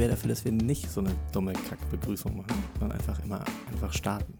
[0.00, 4.32] wäre dafür, dass wir nicht so eine dumme Kackbegrüßung machen, sondern einfach immer einfach starten.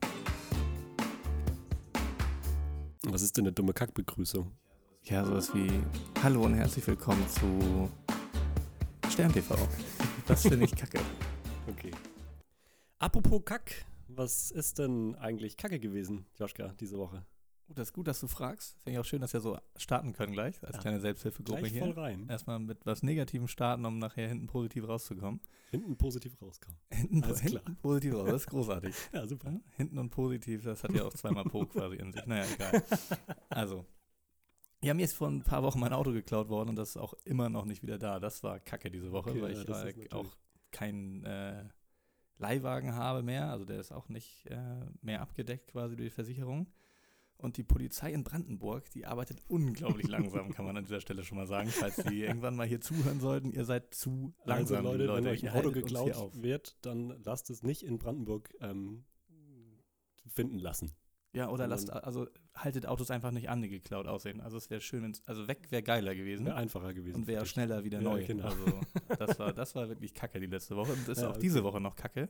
[3.02, 4.50] Was ist denn eine dumme Kackbegrüßung?
[5.02, 5.68] Ja, sowas wie
[6.22, 7.90] Hallo und herzlich willkommen zu
[9.10, 9.54] Stern TV.
[10.26, 10.98] Das finde ich kacke.
[11.68, 11.90] Okay.
[12.98, 17.22] Apropos Kack, was ist denn eigentlich Kacke gewesen, Joschka, diese Woche?
[17.70, 18.76] Oh, das ist gut, dass du fragst.
[18.82, 20.82] Finde ich auch schön, dass wir so starten können gleich, als Ja.
[20.82, 21.82] kleine Selbsthilfegruppe Gleich hier.
[21.82, 22.26] voll rein.
[22.28, 25.40] Erstmal mit was Negativem starten, um nachher hinten positiv rauszukommen.
[25.70, 26.76] Hinten positiv rauskommen.
[26.90, 27.76] Hinten, Alles hinten klar.
[27.80, 28.94] positiv raus, das ist großartig.
[29.12, 29.50] Ja, super.
[29.52, 32.26] Ja, hinten und positiv, das hat ja auch zweimal Po quasi in sich.
[32.26, 32.82] Naja, egal.
[33.50, 33.86] Also,
[34.82, 37.14] ja, mir ist vor ein paar Wochen mein Auto geklaut worden und das ist auch
[37.24, 38.18] immer noch nicht wieder da.
[38.18, 40.36] Das war kacke diese Woche, Okay, weil ja, ich äh, auch
[40.72, 41.64] keinen äh,
[42.38, 43.50] Leihwagen habe mehr.
[43.50, 44.56] Also der ist auch nicht äh,
[45.02, 46.66] mehr abgedeckt quasi durch die Versicherung.
[47.40, 51.38] Und die Polizei in Brandenburg, die arbeitet unglaublich langsam, kann man an dieser Stelle schon
[51.38, 51.68] mal sagen.
[51.70, 55.26] Falls Sie irgendwann mal hier zuhören sollten, ihr seid zu Also langsam, Leute, liebe wenn
[55.26, 59.04] euch ein Auto geklaut wird, dann lasst es nicht in Brandenburg ähm,
[60.26, 60.92] finden lassen.
[61.32, 64.40] Ja, oder lasst, sondern- also haltet Autos einfach nicht an, die geklaut aussehen.
[64.40, 67.14] Also es wäre schön, wenn's, also weg wäre geiler gewesen Wäre einfacher gewesen.
[67.16, 68.24] und wäre schneller wieder Ja, neu.
[68.26, 68.46] genau.
[68.48, 68.64] Also
[69.16, 71.68] das war, das war wirklich kacke die letzte Woche und ist Ja, auch diese okay.
[71.68, 72.28] Woche noch kacke.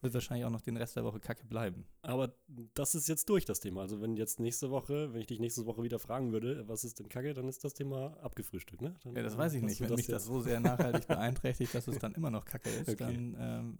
[0.00, 1.86] Wird wahrscheinlich auch noch den Rest der Woche kacke bleiben.
[2.02, 2.32] Aber
[2.74, 3.80] das ist jetzt durch, das Thema.
[3.80, 6.98] Also wenn jetzt nächste Woche, wenn ich dich nächste Woche wieder fragen würde, was ist
[7.00, 8.94] denn Kacke, dann ist das Thema abgefrühstückt, ne?
[9.02, 9.80] Dann, Ja, das weiß ich nicht.
[9.80, 12.96] Wenn mich das so sehr nachhaltig beeinträchtigt, dass es dann immer noch kacke ist, Okay.
[12.96, 13.78] dann ähm,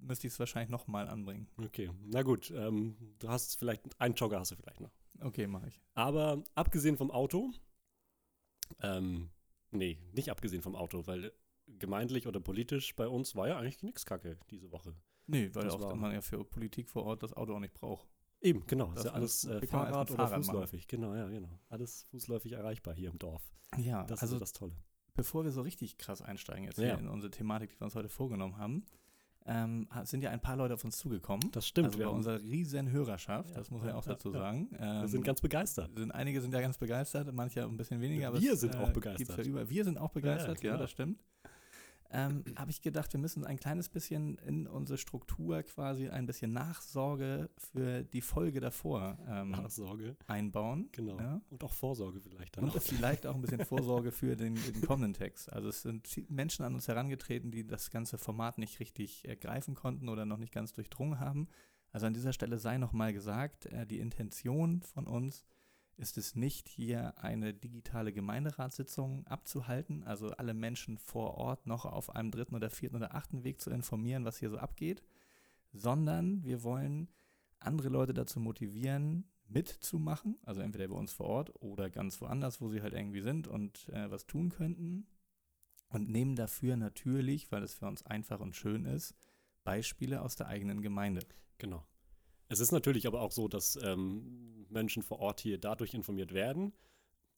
[0.00, 1.48] müsste ich es wahrscheinlich nochmal anbringen.
[1.56, 2.50] Okay, na gut.
[2.54, 4.92] Ähm, du hast vielleicht, einen Jogger hast du vielleicht noch.
[5.20, 5.80] Okay, mache ich.
[5.94, 7.52] Aber abgesehen vom Auto,
[8.82, 9.30] ähm,
[9.70, 11.32] nee, nicht abgesehen vom Auto, weil
[11.66, 14.94] gemeindlich oder politisch bei uns war ja eigentlich nichts Kacke diese Woche.
[15.26, 18.06] Nee, weil Das auch man ja für Politik vor Ort das Auto auch nicht braucht.
[18.40, 18.88] Eben, genau.
[18.92, 20.44] Das ist ja alles äh, wir Fahrrad oder Fahrrad machen.
[20.44, 20.86] fußläufig.
[20.86, 21.58] Genau, ja, genau.
[21.70, 23.42] Alles fußläufig erreichbar hier im Dorf.
[23.78, 24.76] Ja, Das also ist das Tolle.
[25.14, 26.84] bevor wir so richtig krass einsteigen jetzt Ja.
[26.84, 28.84] hier in unsere Thematik, die wir uns heute vorgenommen haben,
[29.46, 31.50] ähm, sind ja ein paar Leute auf uns zugekommen.
[31.52, 31.86] Das stimmt.
[31.88, 34.32] also wir, bei unserer riesen Hörerschaft, Ja, das muss man ja ja, auch ja, dazu
[34.32, 34.38] ja.
[34.38, 34.68] sagen.
[34.70, 35.90] wir Ähm, sind ganz begeistert.
[35.96, 38.28] sind, einige sind ja ganz begeistert, manche ein bisschen weniger.
[38.28, 39.18] aber Wir sind auch äh, begeistert.
[39.28, 39.68] gibt's Ja über.
[39.70, 40.82] Wir sind auch begeistert, ja, genau.
[40.82, 41.22] das stimmt.
[42.14, 46.52] Ähm, Habe ich gedacht, wir müssen ein kleines bisschen in unsere Struktur quasi ein bisschen
[46.52, 50.88] Nachsorge für die Folge davor ähm, Nachsorge, einbauen.
[50.92, 51.18] genau.
[51.18, 51.40] Ja?
[51.50, 52.80] Und auch Vorsorge vielleicht dann Und auch.
[52.82, 55.52] vielleicht auch ein bisschen Vorsorge für den, den kommenden Text.
[55.52, 60.08] Also es sind Menschen an uns herangetreten, die das ganze Format nicht richtig ergreifen konnten
[60.08, 61.48] oder noch nicht ganz durchdrungen haben.
[61.90, 65.44] Also an dieser Stelle sei nochmal gesagt, äh, die Intention von uns
[65.96, 72.14] ist es nicht, hier eine digitale Gemeinderatssitzung abzuhalten, also alle Menschen vor Ort noch auf
[72.14, 75.02] einem dritten oder vierten oder achten Weg zu informieren, was hier so abgeht,
[75.72, 77.08] sondern wir wollen
[77.60, 82.68] andere Leute dazu motivieren, mitzumachen, also entweder bei uns vor Ort oder ganz woanders, wo
[82.68, 85.06] sie halt irgendwie sind und äh, was tun könnten.
[85.88, 89.14] Und nehmen dafür natürlich, weil es für uns einfach und schön ist,
[89.62, 91.20] Beispiele aus der eigenen Gemeinde.
[91.58, 91.84] Genau.
[92.48, 96.72] Es ist natürlich aber auch so, dass ähm, Menschen vor Ort hier dadurch informiert werden.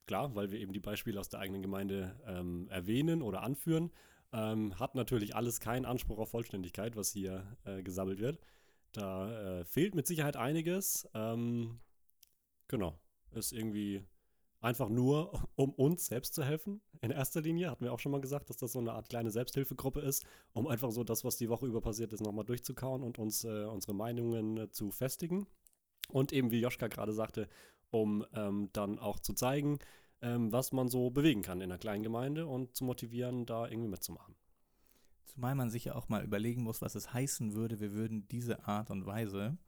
[0.06, 3.90] Klar, weil wir eben die Beispiele aus der eigenen Gemeinde ähm, erwähnen oder anführen.
[4.32, 8.38] Ähm, hat natürlich alles keinen Anspruch auf Vollständigkeit, was hier äh, gesammelt wird.
[8.92, 11.08] Da äh, fehlt mit Sicherheit einiges.
[11.14, 11.80] Ähm,
[12.68, 12.98] genau.
[13.32, 14.04] Ist irgendwie
[14.66, 16.82] einfach nur, um uns selbst zu helfen.
[17.00, 19.30] In erster Linie hatten wir auch schon mal gesagt, dass das so eine Art kleine
[19.30, 23.18] Selbsthilfegruppe ist, um einfach so das, was die Woche über passiert ist, nochmal durchzukauen und
[23.18, 25.46] uns äh, unsere Meinungen äh, zu festigen.
[26.08, 27.48] Und eben, wie Joschka gerade sagte,
[27.90, 29.78] um ähm, dann auch zu zeigen,
[30.20, 33.88] ähm, was man so bewegen kann in einer kleinen Gemeinde und zu motivieren, da irgendwie
[33.88, 34.34] mitzumachen.
[35.24, 38.66] Zumal man sich ja auch mal überlegen muss, was es heißen würde, wir würden diese
[38.66, 39.58] Art und Weise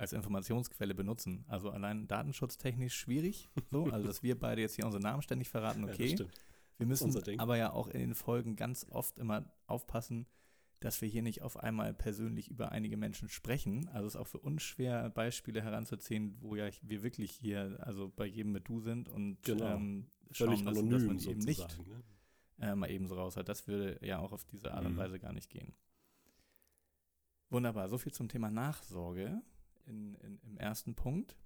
[0.00, 1.44] als Informationsquelle benutzen.
[1.46, 5.84] Also allein datenschutztechnisch schwierig, so, also dass wir beide jetzt hier unsere Namen ständig verraten,
[5.86, 6.08] Ja, okay.
[6.08, 6.32] stimmt.
[6.78, 10.26] Wir müssen aber ja auch in den Folgen ganz oft immer aufpassen,
[10.80, 13.86] dass wir hier nicht auf einmal persönlich über einige Menschen sprechen.
[13.88, 18.08] Also es ist auch für uns schwer, Beispiele heranzuziehen, wo ja wir wirklich hier, also
[18.08, 19.66] bei jedem mit du sind und Genau.
[19.76, 21.78] ähm, Völlig schauen müssen, anonym dass man die eben nicht.
[21.86, 22.02] Ne?
[22.66, 23.50] äh, mal eben so raus hat.
[23.50, 24.96] Das würde ja auch auf diese Art und Mhm.
[24.98, 25.74] Weise gar nicht gehen.
[27.50, 29.42] Wunderbar, so viel zum Thema Nachsorge
[29.86, 31.36] in, in, im ersten Punkt.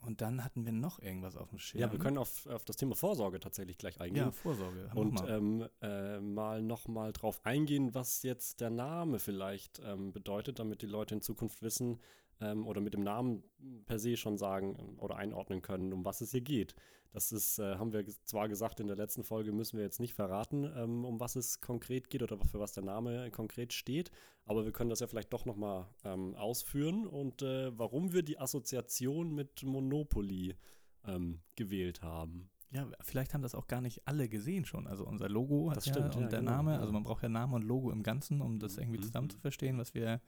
[0.00, 1.80] Und dann hatten wir noch irgendwas auf dem Schirm.
[1.80, 4.24] Ja, wir können auf, auf das Thema Vorsorge tatsächlich gleich eingehen.
[4.26, 4.90] ja, Vorsorge.
[4.90, 5.30] Haben und wir mal.
[5.30, 10.86] ähm, äh, mal nochmal drauf eingehen, was jetzt der Name vielleicht ähm, bedeutet, damit die
[10.86, 12.00] Leute in Zukunft wissen
[12.40, 13.42] ähm, oder mit dem Namen
[13.86, 16.74] per se schon sagen ähm, oder einordnen können, um was es hier geht.
[17.12, 20.14] Das ist, äh, haben wir zwar gesagt, in der letzten Folge müssen wir jetzt nicht
[20.14, 24.10] verraten, ähm, um was es konkret geht oder für was der Name konkret steht,
[24.44, 28.38] aber wir können das ja vielleicht doch nochmal ähm, ausführen und äh, warum wir die
[28.38, 30.56] Assoziation mit Monopoly
[31.06, 32.50] ähm, gewählt haben.
[32.70, 34.86] ja, vielleicht haben das auch gar nicht alle gesehen schon.
[34.86, 37.22] Also unser Logo hat Das ja stimmt, und ja, der genau, Name, also man braucht
[37.22, 39.30] ja Name und Logo im Ganzen, um das Mhm, irgendwie mhm, zusammen mhm.
[39.30, 40.20] zu verstehen, was wir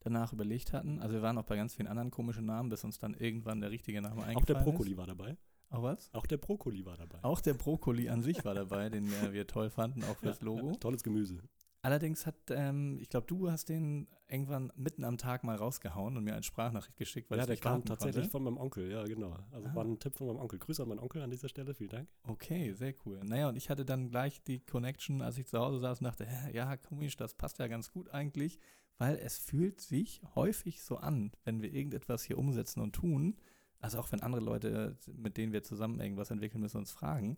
[0.00, 1.00] danach überlegt hatten.
[1.00, 3.70] Also wir waren auch bei ganz vielen anderen komischen Namen, bis uns dann irgendwann der
[3.70, 4.64] richtige Name eingefallen Auch der ist.
[4.64, 5.36] Brokkoli war dabei.
[5.70, 6.08] Auch was?
[6.14, 7.18] Auch der Brokkoli war dabei.
[7.22, 10.68] Auch der Brokkoli an sich war dabei, den äh, wir toll fanden, auch fürs Logo.
[10.70, 11.42] Ja, tolles Gemüse.
[11.82, 16.24] Allerdings hat, ähm, ich glaube, du hast den irgendwann mitten am Tag mal rausgehauen und
[16.24, 18.30] mir eine Sprachnachricht geschickt, weil ja, ich der kam tatsächlich konnte.
[18.30, 19.36] von meinem Onkel, ja, genau.
[19.52, 19.74] Also Ah.
[19.76, 20.58] war ein Tipp von meinem Onkel.
[20.58, 22.08] Grüße an meinen Onkel an dieser Stelle, vielen Dank.
[22.26, 23.20] Okay, sehr cool.
[23.24, 26.26] Naja, und ich hatte dann gleich die Connection, als ich zu Hause saß und dachte,
[26.52, 28.58] ja, komisch, das passt ja ganz gut eigentlich,
[28.98, 33.36] weil es fühlt sich häufig so an, wenn wir irgendetwas hier umsetzen und tun,
[33.80, 37.36] also auch wenn andere Leute, mit denen wir zusammen irgendwas entwickeln müssen, uns fragen,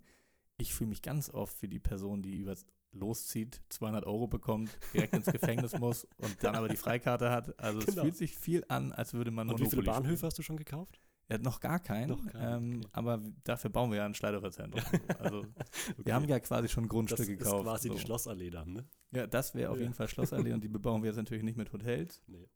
[0.57, 5.15] ich fühle mich ganz oft wie die Person, die übers loszieht, 200 Euro bekommt, direkt
[5.15, 7.59] ins Gefängnis muss und dann aber die Freikarte hat.
[7.59, 7.91] Also Genau.
[7.91, 10.03] es fühlt sich viel an, als würde man Und wie viele Monopoly spielen.
[10.03, 11.01] Bahnhöfe hast du schon gekauft?
[11.31, 12.09] Ja, noch gar keinen.
[12.09, 12.89] Noch keinen, ähm, okay.
[12.93, 14.83] Aber dafür bauen wir ja ein Schleiderverzentrum.
[15.19, 15.39] also
[15.91, 15.95] Okay.
[16.05, 17.65] wir haben ja quasi schon das Grundstücke ist gekauft.
[17.65, 17.95] quasi so.
[17.95, 18.89] die Schlossallee dann, ne?
[19.13, 19.83] Ja, das wäre auf Ja.
[19.83, 22.49] jeden Fall Schlossallee und die bebauen wir jetzt natürlich nicht mit Hotels, Nee.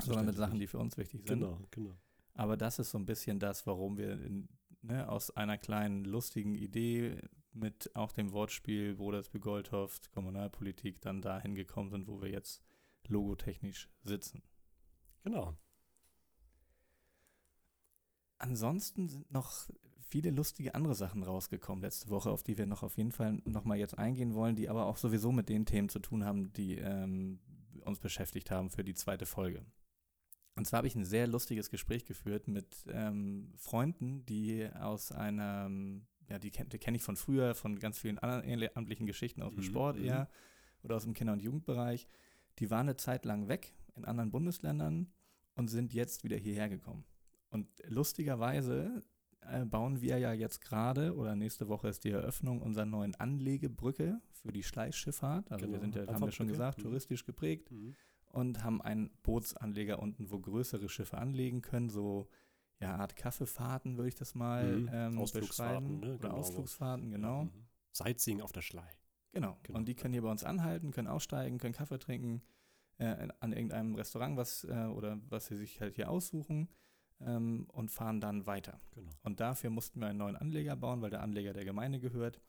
[0.00, 1.40] sondern mit Sachen, die für uns wichtig sind.
[1.40, 1.96] Genau, genau.
[2.34, 4.48] Aber das ist so ein bisschen das, warum wir in,
[4.82, 7.20] ne, aus einer kleinen lustigen Idee
[7.52, 12.62] mit auch dem Wortspiel Brodersby Goldhoft, Kommunalpolitik dann dahin gekommen sind, wo wir jetzt
[13.08, 14.42] logotechnisch sitzen.
[15.24, 15.56] Genau.
[18.38, 19.68] Ansonsten sind noch
[20.08, 23.78] viele lustige andere Sachen rausgekommen letzte Woche, auf die wir noch auf jeden Fall nochmal
[23.78, 27.40] jetzt eingehen wollen, die aber auch sowieso mit den Themen zu tun haben, die ähm,
[27.84, 29.64] uns beschäftigt haben für die zweite Folge.
[30.54, 35.70] Und zwar habe ich ein sehr lustiges Gespräch geführt mit ähm, Freunden, die aus einer,
[36.28, 39.52] ja, die kenne die kenn ich von früher, von ganz vielen anderen ehrenamtlichen Geschichten aus
[39.52, 40.04] dem Mhm, Sport mhm.
[40.04, 40.28] eher
[40.82, 42.08] oder aus dem Kinder- und Jugendbereich.
[42.58, 45.12] Die waren eine Zeit lang weg in anderen Bundesländern
[45.54, 47.04] und sind jetzt wieder hierher gekommen.
[47.50, 49.02] Und lustigerweise
[49.40, 54.20] äh, bauen wir ja jetzt gerade, oder nächste Woche ist die Eröffnung unserer neuen Anlegebrücke
[54.30, 55.50] für die Schleichschifffahrt.
[55.50, 56.82] Also wir Genau, sind ja, haben wir schon gesagt, Mhm.
[56.82, 57.94] touristisch geprägt Mhm.
[58.26, 62.28] und haben einen Bootsanleger unten, wo größere Schiffe anlegen können, so
[62.80, 64.90] ja, Art Kaffeefahrten würde ich das mal Mhm.
[64.92, 66.00] ähm, Ausflugsfahrten, beschreiben.
[66.00, 66.14] ne?
[66.18, 66.34] Oder Genau.
[66.40, 67.44] Ausflugsfahrten, genau.
[67.44, 67.66] Mhm.
[67.92, 68.88] Sightseeing auf der Schlei.
[69.32, 69.58] Genau.
[69.64, 72.42] Genau, Und die können hier bei uns anhalten, können aussteigen, können Kaffee trinken
[72.98, 76.68] äh, an irgendeinem Restaurant, was äh, oder was sie sich halt hier aussuchen
[77.20, 78.80] ähm, und fahren dann weiter.
[78.94, 79.10] Genau.
[79.22, 82.40] Und dafür mussten wir einen neuen Anleger bauen, weil der Anleger der Gemeinde gehört.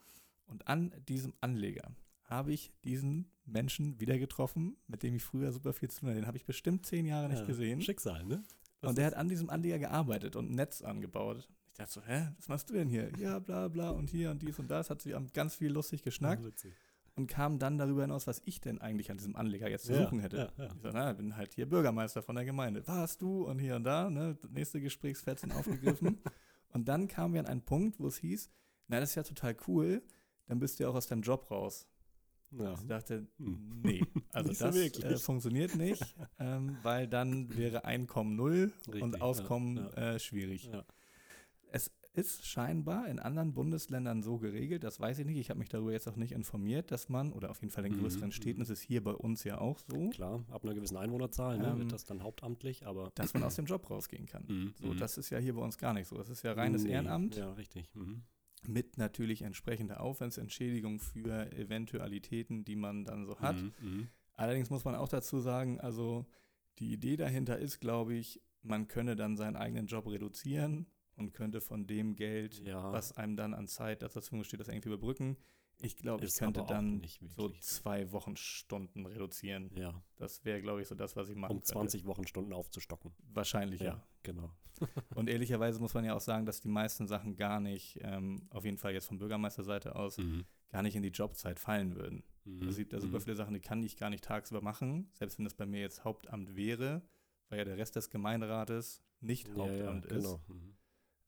[0.45, 1.91] Und an diesem Anleger
[2.23, 6.19] habe ich diesen Menschen wieder getroffen, mit dem ich früher super viel zu tun hatte.
[6.19, 7.81] Den habe ich bestimmt zehn Jahre nicht Ja, gesehen.
[7.81, 8.43] Schicksal, ne?
[8.81, 11.49] Was Und der hat an diesem Anleger gearbeitet und ein Netz angebaut.
[11.71, 13.11] Ich dachte so, hä, was machst du denn hier?
[13.17, 14.89] Ja, bla bla und hier und dies und das.
[14.89, 16.73] Hat sie ganz viel lustig geschnackt witzig.
[17.19, 20.03] Und kam dann darüber hinaus, was ich denn eigentlich an diesem Anleger jetzt zu Ja,
[20.03, 20.37] suchen hätte.
[20.57, 20.71] ja, ja.
[20.73, 22.87] Ich so, na, bin halt hier Bürgermeister von der Gemeinde.
[22.87, 23.45] Warst du?
[23.45, 24.37] Und hier und da, ne?
[24.49, 26.17] Nächste Gesprächsfetzen aufgegriffen.
[26.73, 28.49] und dann kamen wir an einen Punkt, wo es hieß,
[28.87, 30.01] na, das ist ja total cool,
[30.47, 31.87] dann bist du ja auch aus deinem Job raus.
[32.51, 32.73] Ja.
[32.73, 33.81] Ich dachte, Hm.
[33.83, 34.01] nee,
[34.33, 35.05] also so das wirklich.
[35.05, 40.13] äh, funktioniert nicht, ähm, weil dann wäre Einkommen null Richtig, und ja, Auskommen ja.
[40.15, 40.69] Äh, schwierig.
[40.71, 40.83] Ja.
[41.71, 45.69] Es ist scheinbar in anderen Bundesländern so geregelt, das weiß ich nicht, ich habe mich
[45.69, 48.57] darüber jetzt auch nicht informiert, dass man, oder auf jeden Fall in Mhm, größeren Städten
[48.57, 48.63] mhm.
[48.63, 51.79] ist es hier bei uns ja auch so, Klar, ab einer gewissen Einwohnerzahl ne, Ähm,
[51.79, 53.11] wird das dann hauptamtlich, aber.
[53.15, 54.43] dass man aus dem Job rausgehen kann.
[54.47, 54.97] Mhm, So, mhm.
[54.97, 56.17] das ist ja hier bei uns gar nicht so.
[56.17, 57.89] Das ist ja reines Nee, Ehrenamt Ja, richtig.
[57.93, 58.23] Mhm.
[58.67, 63.55] mit natürlich entsprechender Aufwandsentschädigung für Eventualitäten, die man dann so hat.
[63.81, 64.09] Mhm.
[64.33, 66.25] Allerdings muss man auch dazu sagen, also
[66.79, 70.87] die Idee dahinter ist, glaube ich, man könne dann seinen eigenen Job reduzieren
[71.19, 74.67] und könnte von dem Geld, Ja, was einem dann an Zeit zur Verfügung steht, das
[74.67, 75.37] irgendwie überbrücken.
[75.81, 77.01] Ich glaube, ich Ist könnte dann
[77.37, 79.71] so zwei Wochenstunden reduzieren.
[79.75, 81.71] ja, Das wäre, glaube ich, so das, was ich machen um könnte.
[81.71, 83.13] 20 Wochenstunden aufzustocken.
[83.33, 83.93] Wahrscheinlich, ja.
[83.93, 84.51] Ja, genau.
[85.15, 88.65] Und ehrlicherweise muss man ja auch sagen, dass die meisten Sachen gar nicht, ähm, auf
[88.65, 90.43] jeden Fall jetzt von Bürgermeisterseite aus, Mhm.
[90.69, 92.23] gar nicht in die Jobzeit fallen würden.
[92.43, 92.67] Mhm.
[92.67, 93.21] Es gibt ja super mhm.
[93.23, 96.03] viele Sachen, die kann ich gar nicht tagsüber machen, selbst wenn das bei mir jetzt
[96.03, 97.01] Hauptamt wäre,
[97.47, 100.41] weil ja der Rest des Gemeinderates nicht Ja, ja, Hauptamt ist genau.
[100.47, 100.75] Mhm.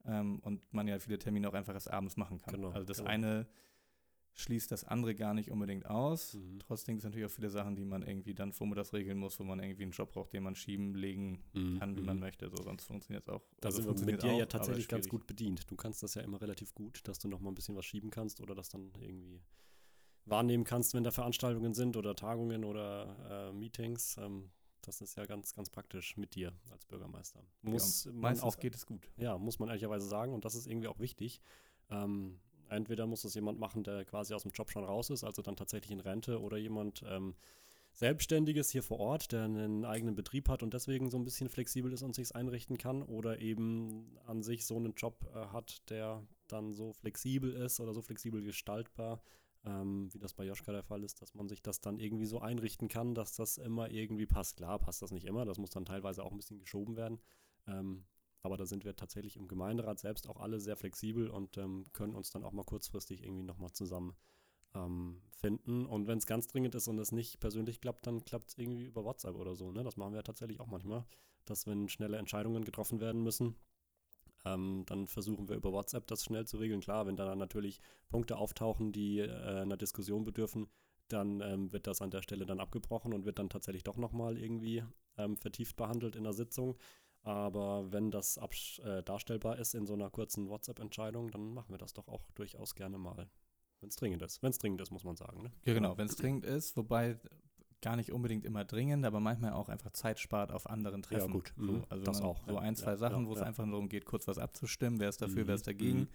[0.06, 2.56] Ähm, und man ja viele Termine auch einfach erst abends machen kann.
[2.56, 3.10] Genau, also das genau.
[3.10, 3.48] eine
[4.34, 6.36] schließt das andere gar nicht unbedingt aus.
[6.36, 6.60] Mhm.
[6.60, 9.44] Trotzdem gibt es natürlich auch viele Sachen, die man irgendwie dann vormittags regeln muss, wo
[9.44, 11.80] man irgendwie einen Job braucht, den man schieben, legen Mhm.
[11.80, 12.22] kann, wie man Mhm.
[12.22, 12.50] möchte.
[12.50, 13.42] So, sonst funktioniert es auch.
[13.60, 15.70] Da also sind wir mit dir ja auch, aber tatsächlich ganz gut bedient.
[15.70, 18.10] Du kannst das ja immer relativ gut, dass du noch mal ein bisschen was schieben
[18.10, 19.42] kannst oder das dann irgendwie
[20.26, 24.18] wahrnehmen kannst, wenn da Veranstaltungen sind oder Tagungen oder äh, Meetings.
[24.18, 24.50] Ähm,
[24.82, 27.44] das ist ja ganz, ganz praktisch mit dir als Bürgermeister.
[27.62, 29.10] Muss ja, man meistens auch, geht es gut.
[29.18, 31.42] ja, muss man ehrlicherweise sagen und das ist irgendwie auch wichtig.
[31.90, 35.42] Ähm, entweder muss das jemand machen, der quasi aus dem Job schon raus ist, also
[35.42, 37.36] dann tatsächlich in Rente oder jemand ähm,
[37.94, 41.92] Selbstständiges hier vor Ort, der einen eigenen Betrieb hat und deswegen so ein bisschen flexibel
[41.92, 46.26] ist und sich einrichten kann oder eben an sich so einen Job äh, hat, der
[46.48, 49.22] dann so flexibel ist oder so flexibel gestaltbar,
[49.66, 52.40] ähm, wie das bei Joschka der Fall ist, dass man sich das dann irgendwie so
[52.40, 54.58] einrichten kann, dass das immer irgendwie passt.
[54.58, 57.20] Klar, passt das nicht immer, das muss dann teilweise auch ein bisschen geschoben werden.
[57.68, 58.06] Ähm,
[58.44, 62.16] aber da sind wir tatsächlich im Gemeinderat selbst auch alle sehr flexibel und ähm, können
[62.16, 64.16] uns dann auch mal kurzfristig irgendwie nochmal zusammen
[64.74, 65.86] ähm, finden.
[65.86, 68.86] Und wenn es ganz dringend ist und es nicht persönlich klappt, dann klappt es irgendwie
[68.86, 69.72] über WhatsApp oder so.
[69.72, 69.84] Ne?
[69.84, 71.06] Das machen wir tatsächlich auch manchmal,
[71.46, 73.56] dass wenn schnelle Entscheidungen getroffen werden müssen,
[74.46, 76.82] ähm, dann versuchen wir über WhatsApp das schnell zu regeln.
[76.82, 77.80] Klar, wenn da natürlich
[78.10, 79.30] Punkte auftauchen, die äh,
[79.62, 80.68] einer Diskussion bedürfen,
[81.08, 84.38] dann ähm, wird das an der Stelle dann abgebrochen und wird dann tatsächlich doch nochmal
[84.38, 84.84] irgendwie
[85.18, 86.78] ähm, vertieft behandelt in der Sitzung.
[87.24, 88.40] Aber wenn das
[88.84, 92.74] äh, darstellbar ist in so einer kurzen WhatsApp-Entscheidung, dann machen wir das doch auch durchaus
[92.74, 93.30] gerne mal.
[93.80, 94.42] Wenn es dringend ist.
[94.42, 95.42] Wenn es dringend ist, muss man sagen.
[95.42, 95.52] Ne?
[95.66, 97.20] Ja, genau, wenn es dringend ist, wobei
[97.82, 101.28] gar nicht unbedingt immer dringend, aber manchmal auch einfach Zeit spart auf anderen Treffen.
[101.28, 101.54] Ja, gut.
[101.58, 101.84] So, mhm.
[101.90, 102.40] also das auch.
[102.48, 105.00] So ein, zwei ja, Sachen, ja, wo es einfach nur darum geht, kurz was abzustimmen,
[105.00, 105.48] wer ist dafür, Mhm.
[105.48, 106.00] wer ist dagegen.
[106.02, 106.08] Mhm.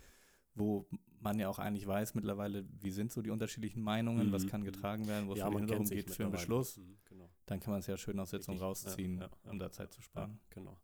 [0.59, 0.87] Wo
[1.21, 4.49] man ja auch eigentlich weiß mittlerweile, wie sind so die unterschiedlichen Meinungen, was Mhm.
[4.49, 6.33] kann getragen werden, wo es ja, darum geht für einen.
[6.33, 6.79] Beschluss.
[6.79, 7.29] Mhm, genau.
[7.45, 10.31] Dann kann man es ja schön aus Sitzung rausziehen, um da Zeit zu sparen.
[10.33, 10.79] Ja, genau.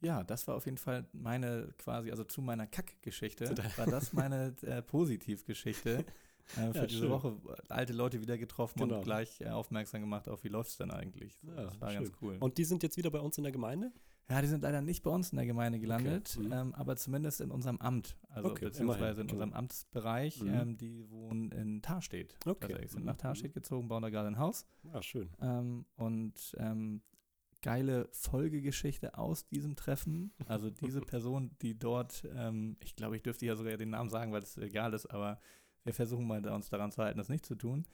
[0.00, 4.56] Ja, das war auf jeden Fall meine quasi, also zu meiner Kack-Geschichte, war das meine
[4.62, 6.04] äh, Positivgeschichte
[6.56, 7.10] äh, für Ja, diese schön.
[7.10, 7.36] Woche.
[7.68, 8.96] Alte Leute wieder getroffen Genau.
[8.98, 11.36] und gleich äh, aufmerksam gemacht auf, wie läuft es denn eigentlich.
[11.38, 12.04] So, Ja, das war schön.
[12.04, 12.36] ganz cool.
[12.40, 13.92] Und die sind jetzt wieder bei uns in der Gemeinde?
[14.30, 16.52] ja, die sind leider nicht bei uns in der Gemeinde gelandet, Mhm.
[16.52, 20.40] ähm, aber zumindest in unserem Amt, also Okay, beziehungsweise immerhin, in unserem Amtsbereich.
[20.40, 20.54] Mhm.
[20.54, 22.36] Ähm, die wohnen in Tarstedt.
[22.46, 22.60] Okay.
[22.60, 23.06] Tatsächlich sind Mhm.
[23.06, 24.64] nach Tarstedt gezogen, bauen da gerade ein Haus.
[24.84, 25.28] Ja, schön.
[25.42, 27.02] Ähm, und ähm,
[27.60, 30.32] geile Folgegeschichte aus diesem Treffen.
[30.46, 34.32] Also diese Person, die dort, ähm, ich glaube, ich dürfte ja sogar den Namen sagen,
[34.32, 35.40] weil es egal ist, aber
[35.84, 37.84] wir versuchen mal uns daran zu halten, das nicht zu tun.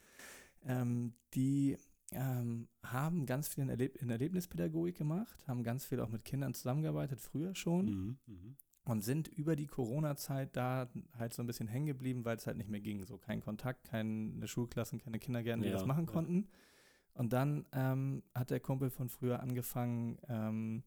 [0.65, 1.77] Ähm, die
[2.11, 6.53] ähm, haben ganz viel in, Erleb in Erlebnispädagogik gemacht, haben ganz viel auch mit Kindern
[6.53, 8.17] zusammengearbeitet, früher schon Mhm.
[8.25, 8.55] Mhm.
[8.85, 12.57] und sind über die Corona-Zeit da halt so ein bisschen hängen geblieben, weil es halt
[12.57, 13.03] nicht mehr ging.
[13.05, 16.11] So kein Kontakt, keine Schulklassen, keine Kindergärten, die Ja, das machen ja.
[16.11, 16.47] konnten.
[17.13, 20.83] Und dann ähm, hat der Kumpel von früher angefangen, ähm,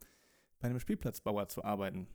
[0.58, 2.06] bei einem Spielplatzbauer zu arbeiten.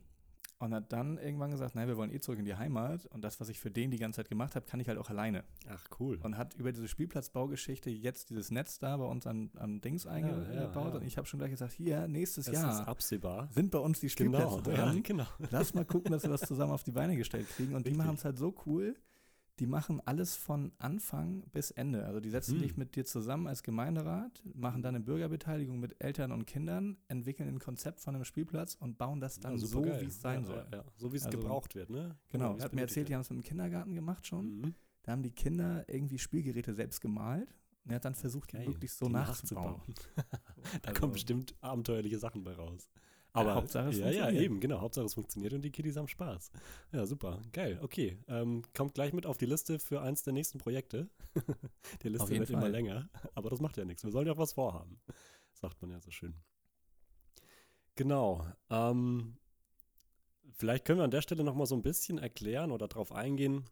[0.60, 3.06] Und hat dann irgendwann gesagt, nein, wir wollen eh zurück in die Heimat.
[3.06, 5.08] Und das, was ich für den die ganze Zeit gemacht habe, kann ich halt auch
[5.08, 5.44] alleine.
[5.68, 6.18] Ach, cool.
[6.22, 10.48] Und hat über diese Spielplatzbaugeschichte jetzt dieses Netz da bei uns an, an Dings eingebaut.
[10.52, 10.94] ja, ja.
[10.96, 13.48] Und ich habe schon gleich gesagt, hier, nächstes es Jahr ist absehbar.
[13.52, 14.96] sind bei uns die Spielplätze Genau, dran.
[14.96, 15.26] ja, genau.
[15.50, 17.74] Lass mal gucken, dass wir das zusammen auf die Beine gestellt kriegen.
[17.76, 18.04] Und die Richtig.
[18.04, 18.96] machen es halt so cool.
[19.58, 22.04] Die machen alles von Anfang bis Ende.
[22.06, 22.62] Also die setzen Mhm.
[22.62, 27.48] dich mit dir zusammen als Gemeinderat, machen dann eine Bürgerbeteiligung mit Eltern und Kindern, entwickeln
[27.48, 30.46] ein Konzept von einem Spielplatz und bauen das dann Ja, so, wie es sein ja,
[30.46, 30.66] soll.
[30.72, 30.84] Ja.
[30.96, 32.16] So wie es Also, gebraucht wird, ne?
[32.28, 34.60] Genau, wie er hat mir erzählt, die haben es mit dem Kindergarten gemacht schon.
[34.60, 34.74] Mhm.
[35.02, 37.54] Da haben die Kinder irgendwie Spielgeräte selbst gemalt.
[37.84, 39.80] Und er hat dann versucht, die Geil, wirklich so die nachzubauen.
[40.82, 42.88] da Also- kommen bestimmt abenteuerliche Sachen bei raus.
[43.40, 44.44] Aber Hauptsache es ja, ja, funktioniert.
[44.44, 44.80] eben, genau.
[44.80, 46.50] Hauptsache es funktioniert und die Kiddies haben Spaß.
[46.92, 47.40] Ja, super.
[47.52, 47.78] Geil.
[47.82, 48.18] Okay.
[48.28, 51.08] Ähm, kommt gleich mit auf die Liste für eins der nächsten Projekte.
[52.02, 52.70] die Liste wird immer Fall.
[52.70, 53.08] länger.
[53.34, 54.04] Aber das macht ja nichts.
[54.04, 55.00] Wir sollen ja auch was vorhaben.
[55.52, 56.34] Sagt man ja so schön.
[57.94, 58.46] Genau.
[58.70, 59.36] Ähm,
[60.52, 63.64] vielleicht können wir an der Stelle noch mal so ein bisschen erklären oder darauf eingehen,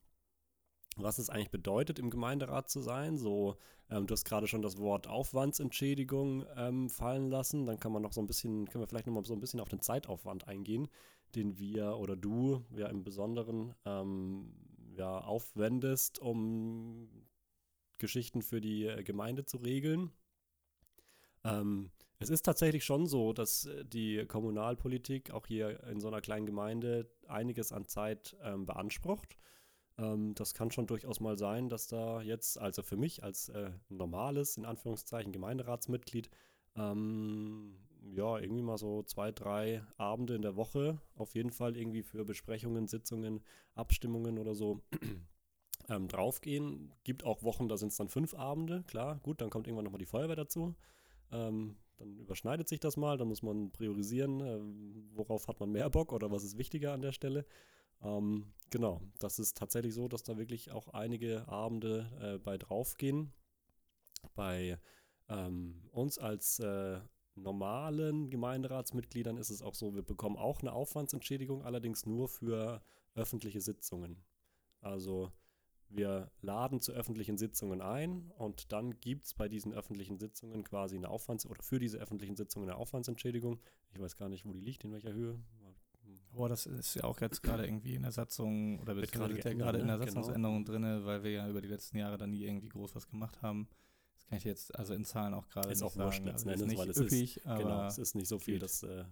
[0.97, 3.19] was es eigentlich bedeutet, im Gemeinderat zu sein.
[3.19, 3.57] So,
[3.91, 7.67] ähm, du hast gerade schon das Wort Aufwandsentschädigung ähm, fallen lassen.
[7.67, 9.61] Dann kann man noch so ein bisschen, können wir vielleicht noch mal so ein bisschen
[9.61, 10.89] auf den Zeitaufwand eingehen,
[11.35, 14.53] den wir oder du ja im Besonderen ähm,
[14.97, 17.09] ja, aufwendest, um
[17.99, 20.11] Geschichten für die äh, Gemeinde zu regeln.
[21.45, 26.21] Ähm, es ist tatsächlich schon so, dass äh, die Kommunalpolitik auch hier in so einer
[26.21, 29.37] kleinen Gemeinde einiges an Zeit ähm, beansprucht.
[29.99, 33.71] Ähm, das kann schon durchaus mal sein, dass da jetzt, also für mich als äh,
[33.89, 36.31] normales, in Anführungszeichen, Gemeinderatsmitglied,
[36.77, 37.77] ähm,
[38.15, 42.25] ja, irgendwie mal so zwei, drei Abende in der Woche auf jeden Fall irgendwie für
[42.25, 43.43] Besprechungen, Sitzungen,
[43.75, 44.81] Abstimmungen oder so
[45.89, 46.93] ähm, draufgehen.
[47.05, 49.99] Gibt auch Wochen, da sind es dann fünf Abende, klar, gut, dann kommt irgendwann nochmal
[49.99, 50.75] die Feuerwehr dazu.
[51.33, 55.89] Ähm, dann überschneidet sich das mal, dann muss man priorisieren, ähm, worauf hat man mehr
[55.89, 57.47] Bock oder was ist wichtiger an der Stelle.
[58.03, 63.33] Ähm, genau, das ist tatsächlich so, dass da wirklich auch einige Abende äh, bei draufgehen.
[64.35, 64.79] Bei
[65.29, 67.01] ähm, uns als äh,
[67.35, 72.83] normalen Gemeinderatsmitgliedern ist es auch so, wir bekommen auch eine Aufwandsentschädigung, allerdings nur für
[73.15, 74.25] öffentliche Sitzungen.
[74.81, 75.33] Also
[75.89, 80.97] wir laden zu öffentlichen Sitzungen ein und dann gibt es bei diesen öffentlichen Sitzungen quasi
[80.97, 83.61] eine Aufwands- oder für diese öffentlichen Sitzungen eine Aufwandsentschädigung.
[83.91, 85.39] Ich weiß gar nicht, wo die liegt, in welcher Höhe.
[86.37, 89.43] Aber das ist ja auch jetzt gerade irgendwie in der Satzung oder Wird gerade ist
[89.43, 90.05] gerade in der ne?
[90.05, 90.21] Genau.
[90.21, 93.41] Satzungsänderung drin, weil wir ja über die letzten Jahre dann nie irgendwie groß was gemacht
[93.43, 93.69] haben.
[94.15, 96.05] Das kann ich jetzt also in Zahlen auch gerade Ist nicht auch sagen.
[96.07, 98.29] wurscht letzten Also ist Endes, weil nicht es ist- üppig, aber genau, es ist nicht
[98.29, 98.63] so viel, geht.
[98.63, 99.05] dass, äh,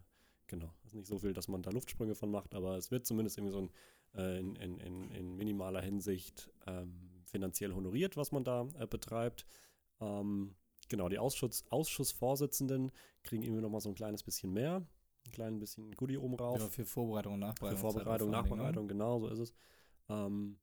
[0.48, 3.06] genau, es ist nicht so viel, dass man da Luftsprünge von macht, aber es wird
[3.06, 3.70] zumindest irgendwie so ein
[4.16, 9.46] äh, in, in, in, in, minimaler Hinsicht ähm, finanziell honoriert, was man da äh, betreibt.
[10.00, 10.54] Ähm,
[10.88, 14.86] genau, die Ausschuss, Ausschussvorsitzenden kriegen irgendwie nochmal so ein kleines bisschen mehr.
[15.26, 16.60] Ein kleines bisschen Goodie oben rauf.
[16.60, 17.78] Ja, für Vorbereitung und Nachbereitung.
[17.78, 19.54] Für Vorbereitung, und Nachbereitung, genau, so ist es.
[20.08, 20.58] Ähm,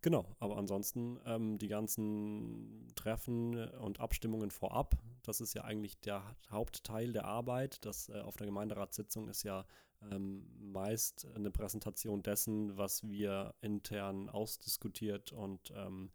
[0.00, 6.22] Genau, aber ansonsten ähm, die ganzen Treffen und Abstimmungen vorab, das ist ja eigentlich der
[6.50, 7.84] Hauptteil der Arbeit.
[7.84, 9.66] Das äh, auf der Gemeinderatssitzung ist ja
[10.10, 16.12] ähm, meist eine Präsentation dessen, was wir intern ausdiskutiert und ähm,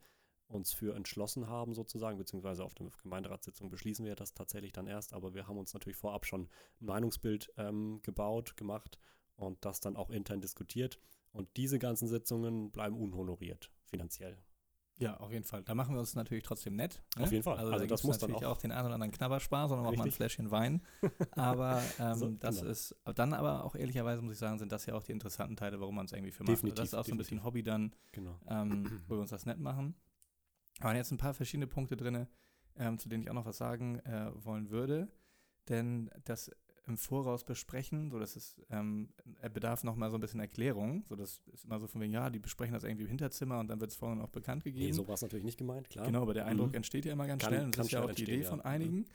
[0.48, 5.12] uns für entschlossen haben sozusagen, beziehungsweise auf der Gemeinderatssitzung beschließen wir das tatsächlich dann erst,
[5.12, 6.42] aber wir haben uns natürlich vorab schon
[6.80, 8.98] ein Meinungsbild ähm, gebaut, gemacht
[9.36, 11.00] und das dann auch intern diskutiert.
[11.32, 14.38] Und diese ganzen Sitzungen bleiben unhonoriert, finanziell.
[14.98, 15.64] Ja, auf jeden Fall.
[15.64, 17.02] Da machen wir uns natürlich trotzdem nett.
[17.16, 17.24] Ne?
[17.24, 17.56] Auf jeden Fall.
[17.56, 19.86] Also, also da das muss natürlich dann auch, auch den einen oder anderen Knabberspaß, sondern
[19.86, 20.82] auch mal ein Fläschchen Wein.
[21.32, 22.70] Aber ähm, so, das genau.
[22.70, 25.80] ist, dann aber auch ehrlicherweise muss ich sagen, sind das ja auch die interessanten Teile,
[25.80, 26.52] warum man es irgendwie für macht.
[26.52, 27.28] Definitiv, das ist auch definitiv.
[27.28, 28.38] so ein bisschen Hobby dann, genau.
[28.46, 29.96] ähm, wo wir uns das nett machen.
[30.80, 32.26] Aber jetzt ein paar verschiedene Punkte drin,
[32.76, 35.08] ähm, zu denen ich auch noch was sagen äh, wollen würde.
[35.68, 36.50] Denn das
[36.86, 39.08] im Voraus besprechen, so dass es ähm,
[39.52, 42.28] bedarf noch mal so ein bisschen Erklärung, so das ist immer so von wegen, ja,
[42.28, 44.86] die besprechen das irgendwie im Hinterzimmer und dann wird es vorher noch bekannt gegeben.
[44.86, 46.06] Nee, so war es natürlich nicht gemeint, klar.
[46.06, 46.76] Genau, aber der Eindruck mhm.
[46.76, 48.48] entsteht ja immer ganz kann, schnell und das ist ja auch die Idee ja.
[48.48, 48.98] von einigen.
[48.98, 49.06] Mhm.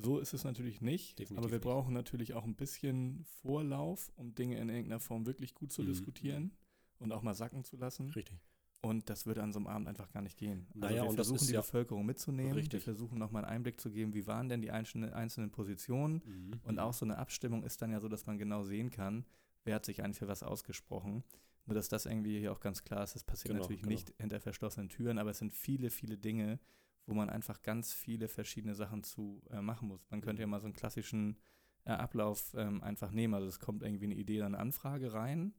[0.00, 4.34] So ist es natürlich nicht, Definitiv aber wir brauchen natürlich auch ein bisschen Vorlauf, um
[4.34, 5.86] Dinge in irgendeiner Form wirklich gut zu mhm.
[5.86, 6.52] diskutieren
[6.98, 8.08] und auch mal sacken zu lassen.
[8.10, 8.38] Richtig.
[8.80, 10.66] Und das würde an so einem Abend einfach gar nicht gehen.
[10.68, 12.52] Also naja, wir und versuchen die ja Bevölkerung mitzunehmen.
[12.52, 12.74] Richtig.
[12.74, 16.22] Wir versuchen nochmal einen Einblick zu geben, wie waren denn die einzelnen, einzelnen Positionen.
[16.24, 16.60] Mhm.
[16.62, 19.24] Und auch so eine Abstimmung ist dann ja so, dass man genau sehen kann,
[19.64, 21.24] wer hat sich eigentlich für was ausgesprochen.
[21.66, 23.92] Nur dass das irgendwie hier auch ganz klar ist, das passiert genau, natürlich genau.
[23.92, 26.60] nicht hinter verschlossenen Türen, aber es sind viele, viele Dinge,
[27.04, 30.06] wo man einfach ganz viele verschiedene Sachen zu äh, machen muss.
[30.10, 30.52] Man könnte ja mhm.
[30.52, 31.36] mal so einen klassischen
[31.84, 33.34] äh, Ablauf ähm, einfach nehmen.
[33.34, 35.52] Also es kommt irgendwie eine Idee, dann eine Anfrage rein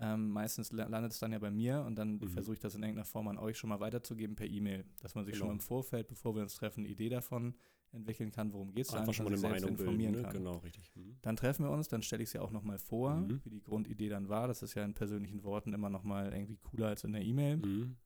[0.00, 2.28] ähm, meistens landet es dann ja bei mir und dann mhm.
[2.28, 5.24] versuche ich das in irgendeiner Form an euch schon mal weiterzugeben per E-Mail, dass man
[5.24, 5.46] sich genau.
[5.46, 7.54] schon im Vorfeld, bevor wir uns treffen, eine Idee davon
[7.92, 10.22] entwickeln kann, worum geht es Einfach schon mal eine Meinung informieren bilden, ne?
[10.22, 10.32] kann.
[10.32, 10.90] Genau, richtig.
[10.96, 11.16] Mhm.
[11.22, 13.40] Dann treffen wir uns, dann stelle ich es ja auch nochmal vor, mhm.
[13.44, 14.48] wie die Grundidee dann war.
[14.48, 17.58] Das ist ja in persönlichen Worten immer nochmal irgendwie cooler als in der E-Mail.
[17.58, 17.96] Mhm.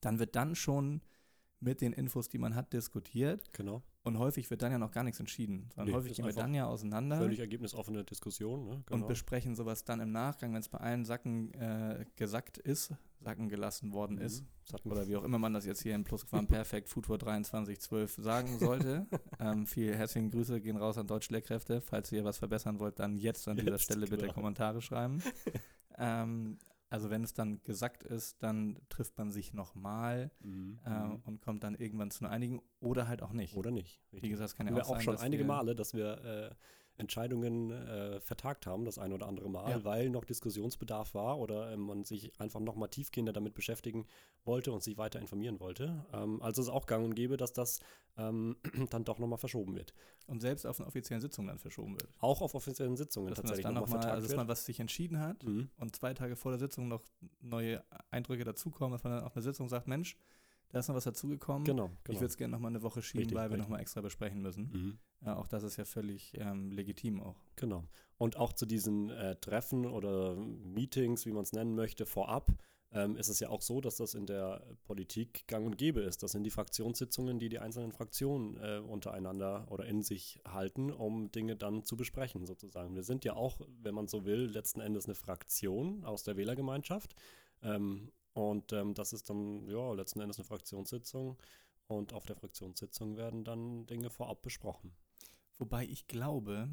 [0.00, 1.00] Dann wird dann schon
[1.60, 3.52] mit den Infos, die man hat, diskutiert.
[3.54, 3.82] Genau.
[4.04, 6.52] Und häufig wird dann ja noch gar nichts entschieden, sondern nee, häufig gehen wir dann
[6.52, 7.16] ja auseinander.
[7.16, 8.66] Völlig ergebnisoffene Diskussion.
[8.66, 8.82] Ne?
[8.84, 9.00] Genau.
[9.00, 13.48] Und besprechen sowas dann im Nachgang, wenn es bei allen Sacken äh, gesackt ist, sacken
[13.48, 14.22] gelassen worden mhm.
[14.22, 14.44] ist.
[14.84, 19.06] Oder wie auch immer man das jetzt hier in Plusquam Perfekt Futur 2312 sagen sollte.
[19.40, 21.80] ähm, viele herzliche Grüße gehen raus an Deutschlehrkräfte.
[21.80, 24.34] Falls ihr was verbessern wollt, dann jetzt an jetzt, dieser Stelle bitte genau.
[24.34, 25.22] Kommentare schreiben.
[25.98, 26.58] ähm,
[26.90, 30.78] also wenn es dann gesagt ist, dann trifft man sich nochmal mhm.
[30.86, 31.22] äh, mhm.
[31.24, 33.56] und kommt dann irgendwann zu einer Einigung oder halt auch nicht.
[33.56, 34.00] Oder nicht.
[34.12, 34.22] Richtig.
[34.22, 36.54] Wie gesagt, kann ja auch, auch sein, schon einige Male, dass wir äh,
[36.96, 39.84] Entscheidungen äh, vertagt haben, das ein oder andere Mal, ja.
[39.84, 44.06] weil noch Diskussionsbedarf war oder äh, man sich einfach nochmal tiefgehender damit beschäftigen
[44.44, 46.06] wollte und sich weiter informieren wollte.
[46.12, 47.80] Ähm, also ist auch gang und gäbe, dass das
[48.16, 48.56] ähm,
[48.90, 49.92] dann doch nochmal verschoben wird.
[50.26, 52.08] Und selbst auf einer offiziellen Sitzung dann verschoben wird.
[52.20, 55.18] Auch auf offiziellen Sitzungen dass tatsächlich nochmal noch mal, Also dass man was sich entschieden
[55.18, 55.70] hat mhm.
[55.78, 57.02] und zwei Tage vor der Sitzung noch
[57.40, 60.16] neue Eindrücke dazukommen, dass man dann auf einer Sitzung sagt, Mensch,
[60.74, 61.64] da ist noch was dazugekommen.
[61.64, 61.98] Genau, genau.
[62.08, 64.70] Ich würde es gerne nochmal eine Woche schieben, richtig, weil wir nochmal extra besprechen müssen.
[64.72, 64.98] Mhm.
[65.24, 67.36] Ja, auch das ist ja völlig ähm, legitim auch.
[67.56, 67.84] Genau.
[68.18, 72.52] Und auch zu diesen äh, Treffen oder Meetings, wie man es nennen möchte, vorab,
[72.90, 76.22] ähm, ist es ja auch so, dass das in der Politik gang und gäbe ist.
[76.22, 81.30] Das sind die Fraktionssitzungen, die die einzelnen Fraktionen äh, untereinander oder in sich halten, um
[81.30, 82.96] Dinge dann zu besprechen, sozusagen.
[82.96, 87.14] Wir sind ja auch, wenn man so will, letzten Endes eine Fraktion aus der Wählergemeinschaft.
[87.62, 91.38] Ähm, und ähm, das ist dann, ja, letzten Endes eine Fraktionssitzung.
[91.86, 94.96] Und auf der Fraktionssitzung werden dann Dinge vorab besprochen.
[95.58, 96.68] Wobei ich glaube,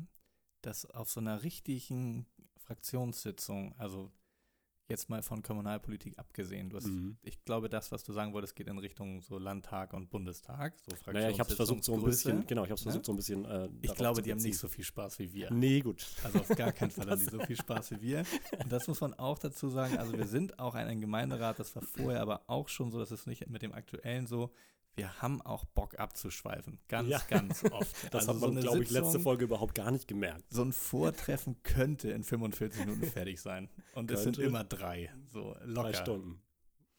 [0.62, 2.26] dass auf so einer richtigen
[2.58, 4.12] Fraktionssitzung, also
[4.92, 6.72] jetzt mal von Kommunalpolitik abgesehen.
[6.74, 7.18] Hast, mhm.
[7.24, 10.74] Ich glaube, das, was du sagen wolltest, geht in Richtung so Landtag und Bundestag.
[10.80, 13.14] So naja, ich habe es versucht so ein bisschen, genau, ich habe es versucht so
[13.14, 13.46] ein bisschen.
[13.46, 15.52] Äh, ich glaube, die haben nicht so viel Spaß wie wir.
[15.52, 16.06] Nee, gut.
[16.24, 18.24] Also auf gar keinen Fall haben die so viel Spaß wie wir.
[18.62, 19.98] Und das muss man auch dazu sagen.
[19.98, 23.12] Also wir sind auch ein, ein Gemeinderat, das war vorher aber auch schon so, das
[23.12, 24.52] ist nicht mit dem aktuellen so
[24.96, 26.80] wir haben auch Bock abzuschweifen.
[26.88, 27.22] Ganz, ja.
[27.30, 28.14] ganz oft.
[28.14, 30.44] Das also hat man, so glaube ich, letzte Folge überhaupt gar nicht gemerkt.
[30.50, 33.70] So ein Vortreffen könnte in 45 Minuten fertig sein.
[33.94, 34.14] Und könnte.
[34.16, 35.12] es sind immer drei.
[35.28, 35.92] So locker.
[35.92, 36.42] Drei Stunden.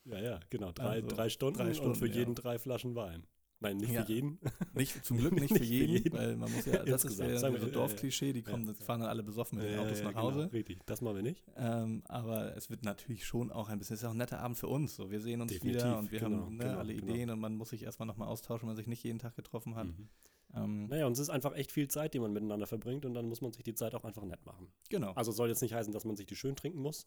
[0.04, 0.72] Ja, ja, genau.
[0.72, 3.26] Drei, also, drei, Stunden, drei Stunden und für jeden drei Flaschen Wein.
[3.62, 4.04] Nein, nicht ja.
[4.04, 4.38] für jeden.
[4.74, 7.18] Nicht, zum Glück nicht, nicht für, jeden, für, jeden, weil man muss ja, das ist
[7.18, 10.10] ja so ein Dorfklischee, die kommen, ja, fahren dann alle besoffen mit den Autos nach
[10.10, 10.38] genau, Hause.
[10.38, 11.44] Genau, richtig, das machen wir nicht.
[11.56, 14.56] Ähm, aber es wird natürlich schon auch ein bisschen, es ist auch ein netter Abend
[14.56, 14.96] für uns.
[14.96, 15.10] So.
[15.10, 17.12] Wir sehen uns Definitiv, wieder und wir genau, haben ne, genau, alle genau.
[17.12, 19.76] Ideen und man muss sich erstmal nochmal austauschen, wenn man sich nicht jeden Tag getroffen
[19.76, 19.86] hat.
[19.86, 20.08] Mhm.
[20.54, 23.26] Ähm, naja, und es ist einfach echt viel Zeit, die man miteinander verbringt und dann
[23.26, 24.68] muss man sich die Zeit auch einfach nett machen.
[24.90, 25.12] Genau.
[25.12, 27.06] Also soll jetzt nicht heißen, dass man sich die schön trinken muss.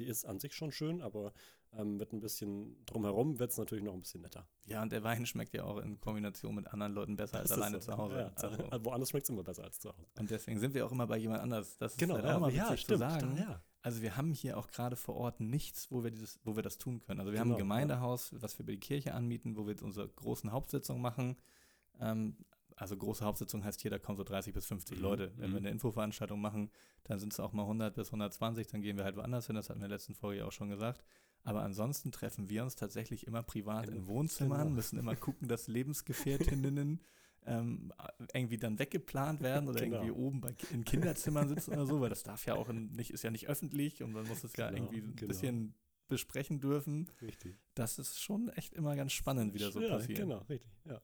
[0.00, 1.32] Die ist an sich schon schön, aber
[1.72, 4.46] ähm, mit ein bisschen drumherum wird es natürlich noch ein bisschen netter.
[4.64, 7.60] Ja, und der Wein schmeckt ja auch in Kombination mit anderen Leuten besser das als
[7.60, 7.92] alleine so.
[7.92, 8.18] zu Hause.
[8.18, 8.58] Ja, also.
[8.84, 10.06] Woanders schmeckt es immer besser als zu Hause.
[10.18, 11.76] Und deswegen sind wir auch immer bei jemand anders.
[11.76, 13.36] Das genau, ist halt auch mal ja, stimmt, zu sagen.
[13.36, 13.62] Ja.
[13.82, 16.78] Also wir haben hier auch gerade vor Ort nichts, wo wir dieses, wo wir das
[16.78, 17.20] tun können.
[17.20, 19.70] Also wir genau, haben ein genau, Gemeindehaus, was wir bei die Kirche anmieten, wo wir
[19.70, 21.36] jetzt unsere großen Hauptsitzungen machen.
[22.00, 22.36] Ähm,
[22.80, 25.02] also große Hauptsitzung heißt hier, da kommen so 30 bis 50 mhm.
[25.02, 25.32] Leute.
[25.36, 25.54] Wenn mhm.
[25.54, 26.70] wir eine Infoveranstaltung machen,
[27.04, 29.68] dann sind es auch mal 100 bis 120, dann gehen wir halt woanders hin, das
[29.68, 31.04] hatten wir in der letzten Folge auch schon gesagt.
[31.42, 34.70] Aber ansonsten treffen wir uns tatsächlich immer privat in, in Wohnzimmern, genau.
[34.76, 37.00] müssen immer gucken, dass Lebensgefährtinnen
[37.46, 37.92] ähm,
[38.34, 39.96] irgendwie dann weggeplant werden oder genau.
[39.98, 43.10] irgendwie oben bei, in Kinderzimmern sitzen oder so, weil das darf ja auch in, nicht,
[43.10, 45.28] ist ja nicht öffentlich und man muss es genau, ja irgendwie ein genau.
[45.28, 45.74] bisschen
[46.08, 47.10] besprechen dürfen.
[47.22, 47.58] Richtig.
[47.74, 50.18] Das ist schon echt immer ganz spannend, wie das so ja, passiert.
[50.18, 51.00] Genau, richtig, ja.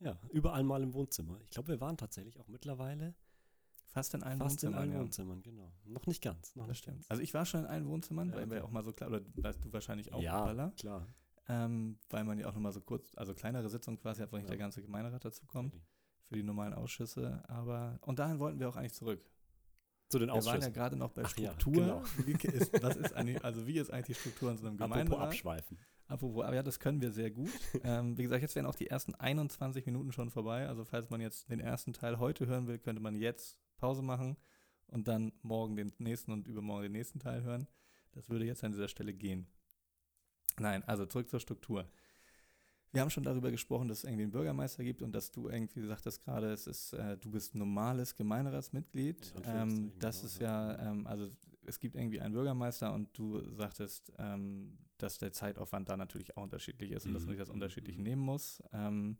[0.00, 1.40] Ja, überall mal im Wohnzimmer.
[1.42, 3.14] Ich glaube, wir waren tatsächlich auch mittlerweile
[3.86, 4.74] fast in allen fast Wohnzimmern.
[4.74, 5.04] Fast in allen ja.
[5.04, 5.72] Wohnzimmern, genau.
[5.84, 6.54] Noch nicht ganz.
[6.54, 6.96] Noch das nicht stimmt.
[6.98, 7.10] Ganz.
[7.10, 8.52] Also ich war schon in allen Wohnzimmern, ja, weil okay.
[8.52, 11.06] wir auch mal so klar, oder weißt du wahrscheinlich auch, ja, Baller, klar.
[11.48, 14.44] Ähm, weil man ja auch nochmal so kurz, also kleinere Sitzungen quasi hat, wo nicht
[14.44, 14.50] ja.
[14.50, 15.84] der ganze Gemeinderat dazu kommt, okay.
[16.26, 17.42] für die normalen Ausschüsse.
[17.48, 19.24] Aber, und dahin wollten wir auch eigentlich zurück.
[20.08, 20.46] Zu den Ausschüssen.
[20.46, 21.76] Wir waren ja gerade noch bei Ach Struktur.
[21.76, 22.04] Ja, genau.
[22.26, 25.06] wie ist, was ist eigentlich, also wie ist eigentlich die Struktur in so einem Gemeinderat?
[25.06, 25.78] Apropos abschweifen.
[26.06, 27.52] Apropos, aber ja, das können wir sehr gut.
[27.84, 30.66] ähm, wie gesagt, jetzt wären auch die ersten 21 Minuten schon vorbei.
[30.66, 34.38] Also falls man jetzt den ersten Teil heute hören will, könnte man jetzt Pause machen
[34.86, 37.68] und dann morgen den nächsten und übermorgen den nächsten Teil hören.
[38.12, 39.46] Das würde jetzt an dieser Stelle gehen.
[40.58, 41.86] Nein, also zurück zur Struktur.
[42.92, 45.82] Wir haben schon darüber gesprochen, dass es irgendwie einen Bürgermeister gibt und dass du irgendwie
[45.86, 49.34] sagtest gerade, es ist, äh, du bist normales Gemeinderatsmitglied.
[49.44, 51.30] Ähm, das genau, ist ja, ähm, also
[51.66, 56.42] es gibt irgendwie einen Bürgermeister und du sagtest, ähm, dass der Zeitaufwand da natürlich auch
[56.42, 57.54] unterschiedlich ist und dass man sich das mhm.
[57.54, 58.04] unterschiedlich mhm.
[58.04, 58.62] nehmen muss.
[58.72, 59.18] Ähm,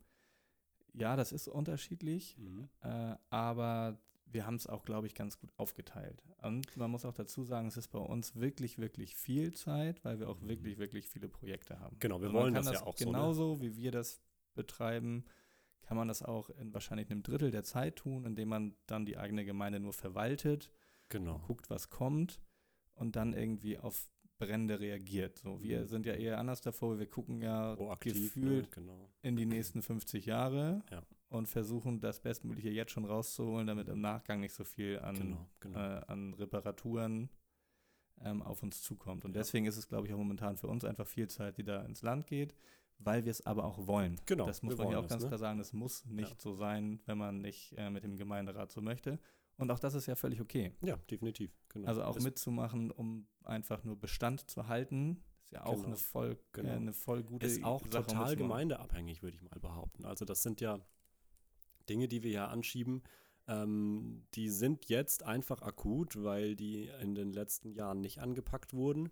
[0.95, 2.69] ja, das ist unterschiedlich, mhm.
[2.81, 3.99] äh, aber
[4.31, 6.23] wir haben es auch, glaube ich, ganz gut aufgeteilt.
[6.43, 10.21] Und man muss auch dazu sagen, es ist bei uns wirklich, wirklich viel Zeit, weil
[10.21, 10.49] wir auch mhm.
[10.49, 11.97] wirklich, wirklich viele Projekte haben.
[12.01, 13.57] Genau, wir wollen das, das, ja auch genauso, so.
[13.57, 13.61] Ne?
[13.63, 14.21] wie wir das
[14.55, 15.25] betreiben,
[15.83, 19.17] kann man das auch in wahrscheinlich einem Drittel der Zeit tun, indem man dann die
[19.17, 20.71] eigene Gemeinde nur verwaltet,
[21.09, 21.39] genau.
[21.47, 22.41] guckt, was kommt
[22.95, 25.39] und dann irgendwie auf Brände reagiert.
[25.39, 25.87] So, wir mhm.
[25.87, 28.69] sind ja eher anders davor, wir gucken ja Proaktiv, gefühlt ne?
[28.71, 29.11] genau.
[29.23, 31.03] in die nächsten 50 Jahre ja.
[31.29, 35.47] Und versuchen das Bestmögliche jetzt schon rauszuholen, damit im Nachgang nicht so viel an, genau,
[35.61, 35.79] genau.
[35.79, 37.29] Äh, an Reparaturen
[38.21, 39.25] ähm, auf uns zukommt.
[39.25, 39.41] Und ja.
[39.41, 42.03] deswegen ist es, glaube ich, auch momentan für uns einfach viel Zeit, die da ins
[42.03, 42.55] Land geht,
[42.99, 44.21] weil wir es aber auch wollen.
[44.27, 44.47] Genau.
[44.47, 45.29] Das muss man ja auch das, ganz ne?
[45.29, 46.37] klar sagen, es muss nicht ja.
[46.39, 49.19] so sein, wenn man nicht äh, mit dem Gemeinderat so möchte.
[49.57, 50.73] Und auch das ist ja völlig okay.
[50.83, 51.51] Ja, definitiv.
[51.69, 51.89] Genau.
[51.89, 55.87] Also auch ist mitzumachen, um einfach nur Bestand zu halten, ist ja auch genau.
[55.87, 56.69] eine, voll, genau.
[56.69, 60.05] äh, eine voll gute Ist auch Sache, total gemeindeabhängig, würde ich mal behaupten.
[60.05, 60.79] Also das sind ja
[61.89, 63.03] Dinge, die wir ja anschieben,
[63.47, 69.11] ähm, die sind jetzt einfach akut, weil die in den letzten Jahren nicht angepackt wurden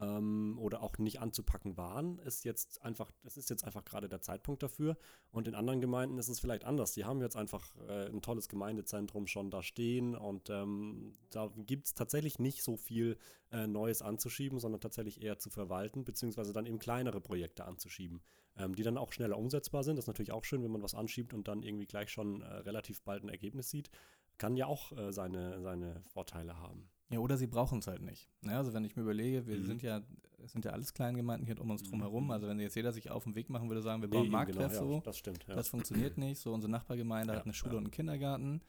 [0.00, 4.20] ähm, oder auch nicht anzupacken waren, ist jetzt einfach, es ist jetzt einfach gerade der
[4.20, 4.96] Zeitpunkt dafür.
[5.30, 6.92] Und in anderen Gemeinden ist es vielleicht anders.
[6.92, 11.86] Die haben jetzt einfach äh, ein tolles Gemeindezentrum schon da stehen und ähm, da gibt
[11.86, 13.16] es tatsächlich nicht so viel
[13.50, 18.20] äh, Neues anzuschieben, sondern tatsächlich eher zu verwalten, beziehungsweise dann eben kleinere Projekte anzuschieben,
[18.56, 19.96] ähm, die dann auch schneller umsetzbar sind.
[19.96, 22.46] Das ist natürlich auch schön, wenn man was anschiebt und dann irgendwie gleich schon äh,
[22.46, 23.90] relativ bald ein Ergebnis sieht.
[24.38, 26.90] Kann ja auch äh, seine, seine Vorteile haben.
[27.08, 28.28] Ja, oder sie brauchen es halt nicht.
[28.42, 29.66] Ja, also wenn ich mir überlege, wir mhm.
[29.66, 30.02] sind ja,
[30.42, 32.24] es sind ja alles Kleingemeinden hier um uns drum herum.
[32.24, 32.30] Mhm.
[32.32, 34.72] Also wenn jetzt jeder sich auf den Weg machen würde, sagen, wir bauen nee, Marktplatz
[34.72, 35.46] genau, so, ja, das stimmt.
[35.46, 35.54] Ja.
[35.54, 36.40] Das funktioniert nicht.
[36.40, 38.60] So unsere Nachbargemeinde ja, hat eine Schule und einen Kindergarten.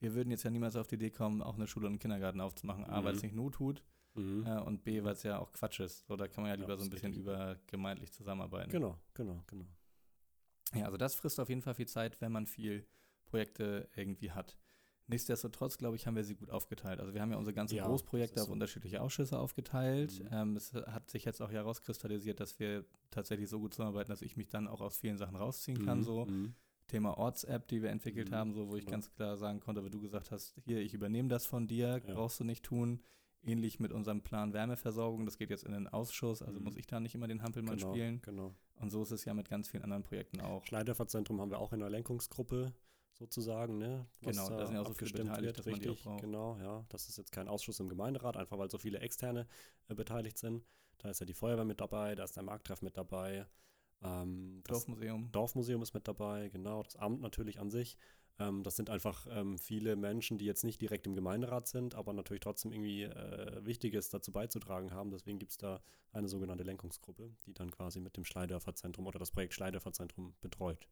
[0.00, 2.40] Wir würden jetzt ja niemals auf die Idee kommen, auch eine Schule und einen Kindergarten
[2.40, 2.84] aufzumachen.
[2.84, 3.04] A, mhm.
[3.04, 4.46] weil es nicht Not tut mhm.
[4.46, 6.06] äh, und B, weil es ja auch Quatsch ist.
[6.06, 8.70] So, da kann man ja lieber so ein bisschen übergemeindlich zusammenarbeiten.
[8.70, 9.66] Genau, genau, genau.
[10.74, 12.86] Ja, also das frisst auf jeden Fall viel Zeit, wenn man viel
[13.24, 14.56] Projekte irgendwie hat.
[15.08, 17.00] Nichtsdestotrotz, glaube ich, haben wir sie gut aufgeteilt.
[17.00, 18.46] Also wir haben ja unsere ganzen ja, Großprojekte so.
[18.46, 20.20] auf unterschiedliche Ausschüsse aufgeteilt.
[20.20, 20.28] Mhm.
[20.30, 24.36] Ähm, es hat sich jetzt auch herauskristallisiert, dass wir tatsächlich so gut zusammenarbeiten, dass ich
[24.36, 25.98] mich dann auch aus vielen Sachen rausziehen kann.
[25.98, 26.04] Mhm.
[26.04, 26.54] So mhm.
[26.86, 28.34] Thema Orts-App, die wir entwickelt mhm.
[28.34, 28.90] haben, so wo ich ja.
[28.90, 32.14] ganz klar sagen konnte, wie du gesagt hast, hier, ich übernehme das von dir, ja.
[32.14, 33.00] brauchst du nicht tun.
[33.44, 36.64] Ähnlich mit unserem Plan Wärmeversorgung, das geht jetzt in den Ausschuss, also mhm.
[36.64, 38.22] muss ich da nicht immer den Hampelmann genau, spielen.
[38.22, 38.54] Genau.
[38.76, 40.64] Und so ist es ja mit ganz vielen anderen Projekten auch.
[40.64, 42.72] Schleiderverzentrum haben wir auch in der Lenkungsgruppe
[43.14, 44.06] sozusagen, ne?
[44.20, 46.04] Was, genau, da sind ja auch so viele beteiligt, dass richtig.
[46.20, 46.84] Genau, ja.
[46.88, 49.46] Das ist jetzt kein Ausschuss im Gemeinderat, einfach weil so viele Externe
[49.88, 50.64] äh, beteiligt sind.
[50.98, 53.46] Da ist ja die Feuerwehr mit dabei, da ist der Markttreff mit dabei.
[54.02, 55.30] Ähm, Dorfmuseum.
[55.32, 56.82] Dorfmuseum ist mit dabei, genau.
[56.82, 57.96] Das Amt natürlich an sich.
[58.38, 62.12] Ähm, das sind einfach ähm, viele Menschen, die jetzt nicht direkt im Gemeinderat sind, aber
[62.12, 65.10] natürlich trotzdem irgendwie äh, Wichtiges dazu beizutragen haben.
[65.10, 65.80] Deswegen gibt es da
[66.12, 70.88] eine sogenannte Lenkungsgruppe, die dann quasi mit dem Schleidörferzentrum oder das Projekt Schleidörferzentrum betreut.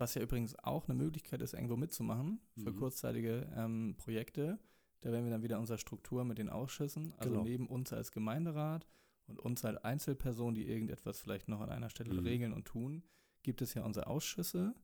[0.00, 2.76] Was ja übrigens auch eine Möglichkeit ist, irgendwo mitzumachen für mhm.
[2.76, 4.58] kurzzeitige ähm, Projekte.
[5.02, 7.12] Da wären wir dann wieder in unserer Struktur mit den Ausschüssen.
[7.18, 7.44] Also Genau.
[7.44, 8.86] neben uns als Gemeinderat
[9.26, 12.26] und uns als Einzelpersonen, die irgendetwas vielleicht noch an einer Stelle Mhm.
[12.26, 13.02] regeln und tun,
[13.42, 14.74] gibt es ja unsere Ausschüsse,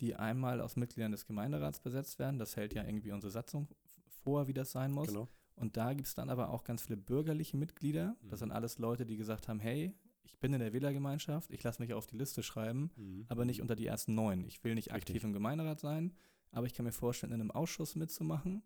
[0.00, 2.38] die einmal aus Mitgliedern des Gemeinderats besetzt werden.
[2.38, 3.68] Das hält ja irgendwie unsere Satzung
[4.08, 5.08] vor, wie das sein muss.
[5.08, 5.28] Genau.
[5.56, 8.16] Und da gibt es dann aber auch ganz viele bürgerliche Mitglieder.
[8.22, 8.44] Das Mhm.
[8.44, 11.92] sind alles Leute, die gesagt haben, hey, ich bin in der Wählergemeinschaft, ich lasse mich
[11.94, 13.26] auf die Liste schreiben, Mhm.
[13.28, 14.44] aber nicht unter die ersten neun.
[14.44, 15.24] Ich will nicht aktiv Richtig.
[15.24, 16.14] im Gemeinderat sein,
[16.52, 18.62] aber ich kann mir vorstellen, in einem Ausschuss mitzumachen.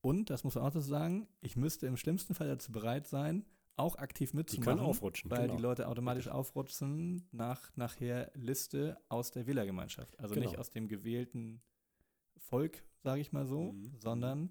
[0.00, 3.44] Und, das muss man auch dazu sagen, ich müsste im schlimmsten Fall dazu bereit sein,
[3.76, 4.76] auch aktiv Die mitzumachen.
[4.78, 5.30] können aufrutschen.
[5.30, 5.56] Weil genau.
[5.56, 10.18] die Leute automatisch aufrutschen nach nachher Liste aus der Wählergemeinschaft.
[10.18, 10.48] Also Genau.
[10.48, 11.62] nicht aus dem gewählten
[12.38, 13.92] Volk, sage ich mal so, Mhm.
[13.98, 14.50] sondern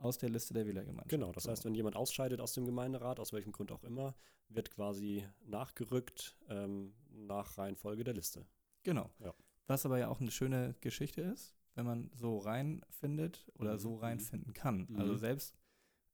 [0.00, 1.08] aus der Liste der Wählergemeinschaft.
[1.10, 1.50] Genau, das So.
[1.50, 4.14] heißt, wenn jemand ausscheidet aus dem Gemeinderat, aus welchem Grund auch immer,
[4.48, 8.46] wird quasi nachgerückt ähm, nach Reihenfolge der Liste.
[8.82, 9.10] Genau.
[9.20, 9.34] Ja.
[9.66, 13.94] Was aber ja auch eine schöne Geschichte ist, wenn man so reinfindet oder Mhm, so
[13.96, 14.86] reinfinden kann.
[14.88, 14.98] Mhm.
[14.98, 15.54] Also selbst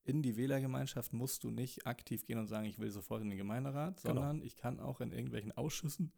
[0.04, 3.38] in die Wählergemeinschaft musst du nicht aktiv gehen und sagen, ich will sofort in den
[3.38, 4.14] Gemeinderat, Genau.
[4.14, 6.12] sondern ich kann auch in irgendwelchen Ausschüssen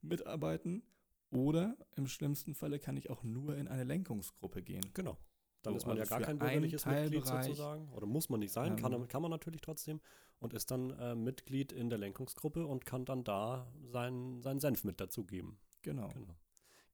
[0.00, 0.82] mitarbeiten
[1.30, 4.84] oder im schlimmsten Falle kann ich auch nur in eine Lenkungsgruppe gehen.
[4.94, 5.18] Genau.
[5.64, 7.88] Dann So, ist man ja also gar für kein bürgerliches Mitglied sozusagen.
[7.92, 10.00] Oder muss man nicht sein, kann, ähm, kann man natürlich trotzdem.
[10.38, 14.84] Und ist dann äh, Mitglied in der Lenkungsgruppe und kann dann da seinen, seinen Senf
[14.84, 15.58] mit dazugeben.
[15.82, 16.08] Genau.
[16.08, 16.34] Genau.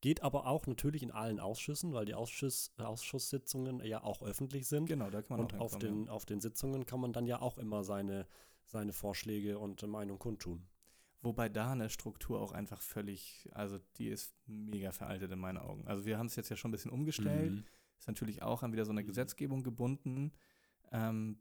[0.01, 4.87] Geht aber auch natürlich in allen Ausschüssen, weil die Ausschuss, Ausschusssitzungen ja auch öffentlich sind.
[4.87, 7.43] Genau, da kann man Und auch auf den, auf den Sitzungen kann man dann ja
[7.43, 8.27] auch immer seine,
[8.65, 10.67] seine Vorschläge und Meinung kundtun.
[11.23, 15.87] Wobei da eine Struktur auch einfach völlig, also die ist mega veraltet in meinen Augen.
[15.87, 17.53] Also wir haben es jetzt ja schon ein bisschen umgestellt.
[17.53, 17.65] Mhm.
[18.01, 19.07] Ist natürlich auch an wieder so eine Mhm.
[19.07, 20.33] Gesetzgebung gebunden.
[20.91, 21.39] Ähm,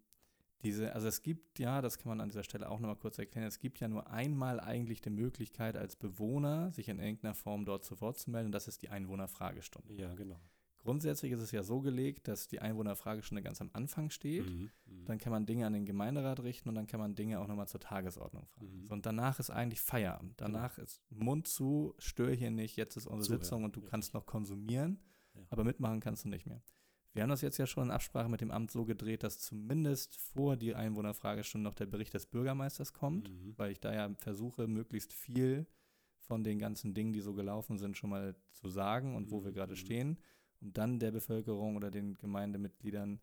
[0.62, 3.48] diese, also es gibt ja, das kann man an dieser Stelle auch nochmal kurz erklären,
[3.48, 7.86] es gibt ja nur einmal eigentlich die Möglichkeit als Bewohner, sich in irgendeiner Form dort
[7.86, 9.94] zu Wort zu melden, und das ist die Einwohnerfragestunde.
[9.94, 10.40] Ja, genau.
[10.80, 14.50] Grundsätzlich ist es ja so gelegt, dass die Einwohnerfragestunde ganz am Anfang steht.
[14.50, 14.70] Mhm.
[14.86, 15.06] Mhm.
[15.06, 17.68] Dann kann man Dinge an den Gemeinderat richten und dann kann man Dinge auch nochmal
[17.68, 18.84] zur Tagesordnung fragen.
[18.84, 18.88] Mhm.
[18.88, 20.40] So, und danach ist eigentlich Feierabend.
[20.42, 23.92] Danach ist Mund zu, stör hier nicht, jetzt ist unsere Zuhören, Sitzung und du richtig.
[23.92, 25.00] kannst noch konsumieren.
[25.50, 26.62] Aber mitmachen kannst du nicht mehr.
[27.14, 30.16] Wir haben das jetzt ja schon in Absprache mit dem Amt so gedreht, dass zumindest
[30.16, 33.54] vor die Einwohnerfragestunde noch der Bericht des Bürgermeisters kommt, Mhm.
[33.58, 35.66] weil ich da ja versuche, möglichst viel
[36.20, 39.50] von den ganzen Dingen, die so gelaufen sind, schon mal zu sagen und wo wir
[39.52, 39.78] Mhm, gerade mhm.
[39.78, 40.20] stehen,
[40.62, 43.20] um dann der Bevölkerung oder den Gemeindemitgliedern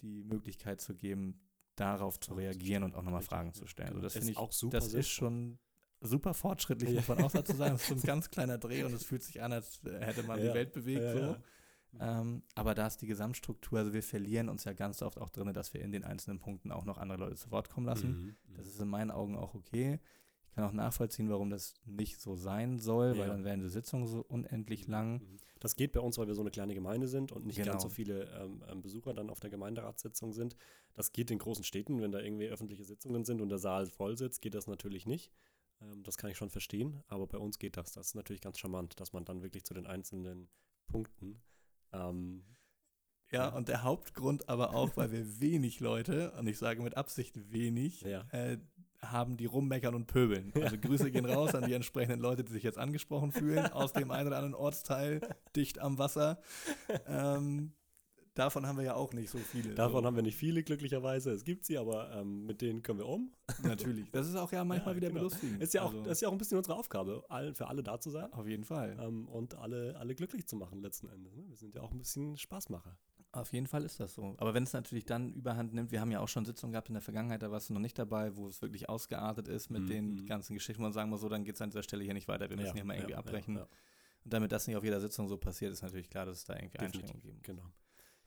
[0.00, 1.40] die Möglichkeit zu geben,
[1.74, 3.88] darauf zu reagieren und auch nochmal Fragen zu stellen.
[3.90, 5.58] Also das finde ich, auch super das ist schon
[6.00, 7.72] super fortschrittlich, muss man auch dazu sagen.
[7.72, 10.38] Das ist so ein ganz kleiner Dreh und es fühlt sich an, als hätte man
[10.40, 11.02] die Welt bewegt.
[11.12, 11.36] so.
[12.00, 15.52] Ähm, aber da ist die Gesamtstruktur, also wir verlieren uns ja ganz oft auch drin,
[15.54, 18.36] dass wir in den einzelnen Punkten auch noch andere Leute zu Wort kommen lassen.
[18.48, 18.54] Mhm.
[18.56, 19.98] Das ist in meinen Augen auch okay.
[20.50, 23.26] Ich kann auch nachvollziehen, warum das nicht so sein soll, weil Ja.
[23.28, 25.14] dann werden die Sitzungen so unendlich lang.
[25.20, 25.36] Mhm.
[25.60, 27.70] Das geht bei uns, weil wir so eine kleine Gemeinde sind und nicht Genau.
[27.72, 30.56] ganz so viele ähm, ähm, Besucher dann auf der Gemeinderatssitzung sind.
[30.94, 34.16] Das geht in großen Städten, wenn da irgendwie öffentliche Sitzungen sind und der Saal voll
[34.18, 35.32] sitzt, geht das natürlich nicht.
[35.80, 37.92] Ähm, das kann ich schon verstehen, aber bei uns geht das.
[37.92, 40.48] Das ist natürlich ganz charmant, dass man dann wirklich zu den einzelnen
[40.86, 41.42] Punkten
[41.92, 42.44] ähm,
[43.30, 47.52] Ja, und der Hauptgrund aber auch, weil wir wenig Leute, und ich sage mit Absicht
[47.52, 48.26] wenig, Ja.
[48.32, 48.58] äh,
[49.00, 50.52] haben, die rummeckern und pöbeln.
[50.60, 54.10] Also Grüße gehen raus an die entsprechenden Leute, die sich jetzt angesprochen fühlen, aus dem
[54.10, 55.20] einen oder anderen Ortsteil,
[55.54, 56.40] dicht am Wasser.
[57.06, 57.72] Ähm,
[58.38, 59.74] davon haben wir ja auch nicht so viele.
[59.74, 60.06] Davon so.
[60.06, 61.30] haben wir nicht viele, glücklicherweise.
[61.32, 63.32] Es gibt sie, aber ähm, mit denen können wir um.
[63.62, 64.10] Natürlich.
[64.10, 65.20] Das ist auch ja manchmal Ja, wieder genau.
[65.20, 65.62] belustigend.
[65.62, 67.24] Ist ja auch, Also, das ist ja auch ein bisschen unsere Aufgabe,
[67.54, 68.96] für alle da zu sein auf jeden Fall.
[69.00, 71.34] ähm, und alle, alle glücklich zu machen letzten Endes.
[71.36, 71.44] Ne?
[71.48, 72.96] Wir sind ja auch ein bisschen Spaßmacher.
[73.32, 74.34] Auf jeden Fall ist das so.
[74.38, 76.94] Aber wenn es natürlich dann überhand nimmt, wir haben ja auch schon Sitzungen gehabt in
[76.94, 79.86] der Vergangenheit, da warst du noch nicht dabei, wo es wirklich ausgeartet ist mit Mhm,
[79.88, 82.14] den ganzen Geschichten, wo man sagen muss, so, dann geht es an dieser Stelle hier
[82.14, 83.56] nicht weiter, wir müssen hier mal irgendwie abbrechen.
[83.56, 83.62] Ja,
[84.24, 86.54] Und damit das nicht auf jeder Sitzung so passiert, ist natürlich klar, dass es da
[86.54, 87.02] irgendwie Definitiv.
[87.02, 87.40] Einschränkungen geben.
[87.42, 87.62] genau.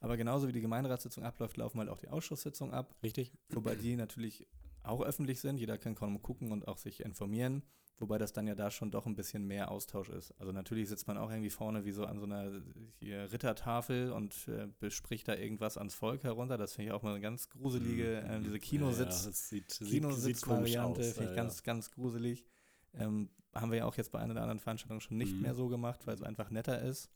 [0.02, 3.32] Aber genauso wie die Gemeinderatssitzung abläuft, laufen halt auch die Ausschusssitzungen ab, Richtig?
[3.50, 4.48] wobei die natürlich
[4.84, 5.58] auch öffentlich sind.
[5.58, 7.64] Jeder kann kaum gucken und auch sich informieren.
[8.00, 10.32] Wobei das dann ja da schon doch ein bisschen mehr Austausch ist.
[10.40, 12.52] Also natürlich sitzt man auch irgendwie vorne wie so an so einer
[13.00, 16.58] Rittertafel und äh, bespricht da irgendwas ans Volk herunter.
[16.58, 19.26] Das finde ich auch mal eine ganz gruselige, äh, diese Kinositz.
[19.26, 19.32] Ja,
[19.78, 22.46] komisch Kinositzvariante, finde ich ja, ganz, ganz gruselig.
[22.96, 25.42] Ähm, haben wir ja auch jetzt bei einer oder anderen Veranstaltung schon nicht Mhm.
[25.42, 27.12] mehr so gemacht, weil es einfach netter ist.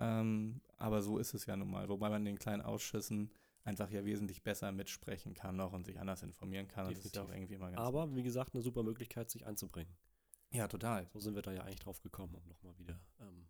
[0.00, 1.88] Ähm, aber so ist es ja nun mal.
[1.88, 3.30] Wobei man in den kleinen Ausschüssen
[3.64, 6.92] einfach ja wesentlich besser mitsprechen kann noch und sich anders informieren kann.
[6.92, 7.78] Das ist ja auch irgendwie immer ganz.
[7.78, 9.94] Aber wie gesagt, eine super Möglichkeit, sich einzubringen.
[10.52, 11.06] ja, total.
[11.12, 13.46] So sind wir da ja eigentlich drauf gekommen, um nochmal wieder ähm,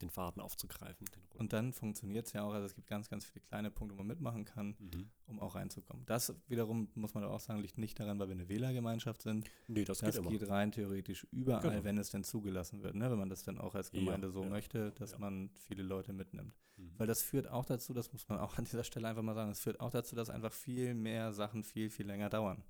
[0.00, 1.06] den Faden aufzugreifen.
[1.06, 3.94] Den und dann funktioniert es ja auch, also es gibt ganz, ganz viele kleine Punkte,
[3.94, 5.10] wo man mitmachen kann, mhm.
[5.26, 6.04] um auch reinzukommen.
[6.06, 9.50] Das wiederum, muss man auch sagen, liegt nicht daran, weil wir eine Wählergemeinschaft sind.
[9.68, 11.84] Nee, das, das geht, geht rein theoretisch überall, Genau.
[11.84, 13.10] wenn es denn zugelassen wird, ne?
[13.10, 15.18] wenn man das dann auch als Ja, Gemeinde so ja, möchte, dass ja.
[15.18, 16.54] man viele Leute mitnimmt.
[16.76, 16.92] Mhm.
[16.96, 19.50] Weil das führt auch dazu, das muss man auch an dieser Stelle einfach mal sagen,
[19.50, 22.62] es führt auch dazu, dass einfach viel mehr Sachen viel, viel länger dauern.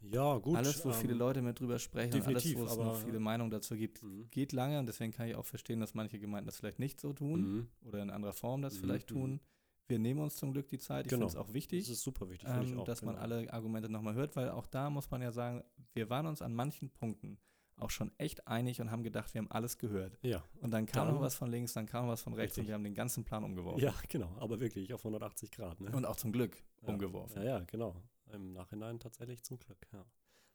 [0.00, 0.56] Ja, gut.
[0.56, 3.18] alles, wo viele ähm, Leute mit drüber sprechen, und alles, wo es noch aber- viele
[3.18, 4.28] Meinungen dazu gibt, Mhm.
[4.30, 7.12] geht lange und deswegen kann ich auch verstehen, dass manche Gemeinden das vielleicht nicht so
[7.12, 7.68] tun Mhm.
[7.88, 9.14] oder in anderer Form das Mhm, vielleicht mhm.
[9.14, 9.40] tun.
[9.88, 11.06] Wir nehmen uns zum Glück die Zeit.
[11.06, 11.28] Ich Genau.
[11.28, 12.84] finde es auch wichtig, Das ist super wichtig, ähm, auch.
[12.84, 13.22] dass man genau.
[13.24, 15.62] alle Argumente nochmal hört, weil auch da muss man ja sagen,
[15.94, 17.38] wir waren uns an manchen Punkten
[17.78, 20.18] auch schon echt einig und haben gedacht, wir haben alles gehört.
[20.22, 22.68] Ja, Und dann kam noch was von links, dann kam was von rechts und Richtig.
[22.68, 23.82] wir haben den ganzen Plan umgeworfen.
[23.82, 24.34] ja, genau.
[24.40, 25.80] Aber wirklich auf 180 Grad.
[25.80, 25.90] Ne?
[25.92, 26.88] Und auch zum Glück Ja.
[26.88, 27.42] umgeworfen.
[27.42, 27.94] Ja, ja, genau.
[28.32, 29.86] Im Nachhinein tatsächlich zum Glück.
[29.92, 30.04] Ja,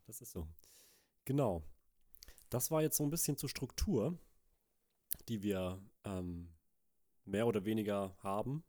[0.07, 0.47] das ist so.
[1.25, 1.63] Genau.
[2.49, 4.17] Das war jetzt so ein bisschen zur Struktur,
[5.29, 6.49] die wir ähm,
[7.25, 8.63] mehr oder weniger haben,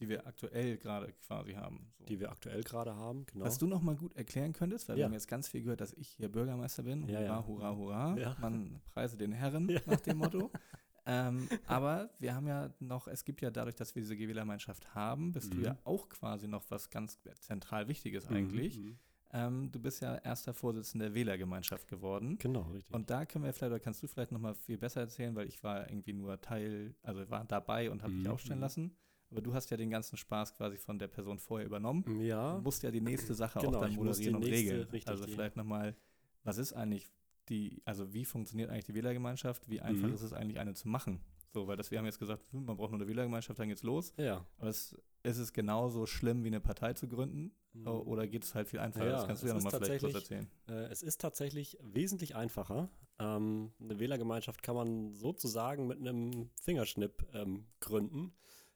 [0.00, 1.92] Die wir aktuell gerade quasi haben.
[1.98, 2.04] So.
[2.06, 3.26] die wir aktuell gerade haben.
[3.26, 3.44] Genau.
[3.44, 5.06] Was du noch mal gut erklären könntest, weil wir Ja.
[5.06, 7.08] haben jetzt ganz viel gehört, dass ich hier Bürgermeister bin.
[7.08, 7.46] Ja, hurra, ja.
[7.46, 8.16] hurra, hurra.
[8.18, 8.36] Ja.
[8.40, 10.50] Man preise den Herren nach dem Motto.
[11.06, 15.32] ähm, aber wir haben ja noch, es gibt ja dadurch, dass wir diese Gewählergemeinschaft haben,
[15.32, 15.64] bist du Mhm.
[15.64, 18.78] ja auch quasi noch was ganz zentral Wichtiges Mhm, eigentlich.
[18.78, 18.98] mhm.
[19.32, 22.38] Ähm, du bist ja erster Vorsitzender der Wählergemeinschaft geworden.
[22.38, 22.94] Genau, richtig.
[22.94, 25.48] Und da können wir vielleicht, oder kannst du vielleicht noch mal viel besser erzählen, weil
[25.48, 28.62] ich war irgendwie nur Teil, also war dabei und habe dich Mhm, aufstellen mhm.
[28.62, 28.96] lassen.
[29.30, 32.04] Aber du hast ja den ganzen Spaß quasi von der Person vorher übernommen.
[32.22, 34.82] ja, Du musst ja die nächste Sache Genau, auch dann moderieren und nächste, regeln.
[34.90, 35.96] richtig, also vielleicht nochmal,
[36.44, 37.10] was ist eigentlich
[37.48, 39.68] die, also wie funktioniert eigentlich die Wählergemeinschaft?
[39.68, 40.14] Wie einfach Mhm.
[40.14, 41.20] ist es eigentlich, eine zu machen?
[41.52, 43.82] So, weil das, wir haben jetzt gesagt, hm, man braucht nur eine Wählergemeinschaft, dann geht's
[43.82, 44.12] los.
[44.18, 44.44] ja.
[44.58, 47.50] Aber es, ist es genauso schlimm, wie eine Partei zu gründen?
[47.84, 49.06] O- Oder geht es halt viel einfacher?
[49.06, 50.46] Ja, das kannst du ja nochmal vielleicht kurz erzählen.
[50.68, 52.88] Äh, es ist tatsächlich wesentlich einfacher.
[53.18, 58.32] Ähm, eine Wählergemeinschaft kann man sozusagen mit einem Fingerschnipp ähm, gründen.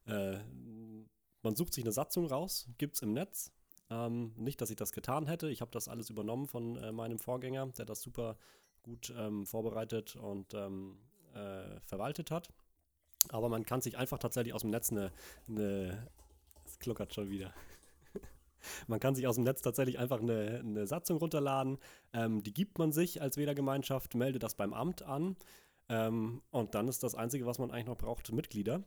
[0.07, 0.39] Äh,
[1.43, 3.53] man sucht sich eine Satzung raus, gibt es im Netz.
[3.91, 5.51] Ähm, nicht, dass ich das getan hätte.
[5.51, 8.37] Ich habe das alles übernommen von äh, meinem Vorgänger, der das super
[8.83, 10.99] gut ähm, vorbereitet und ähm,
[11.35, 12.49] äh, verwaltet hat.
[13.29, 15.13] Aber man kann sich einfach tatsächlich aus dem Netz eine,
[15.49, 16.09] eine
[16.65, 17.53] es kluckert schon wieder.
[18.87, 21.79] Man kann sich aus dem Netz tatsächlich einfach eine, eine Satzung runterladen.
[22.13, 25.37] Ähm, die gibt man sich als Wählergemeinschaft, meldet das beim Amt an.
[25.89, 28.83] Ähm, und dann ist das Einzige, was man eigentlich noch braucht, Mitglieder.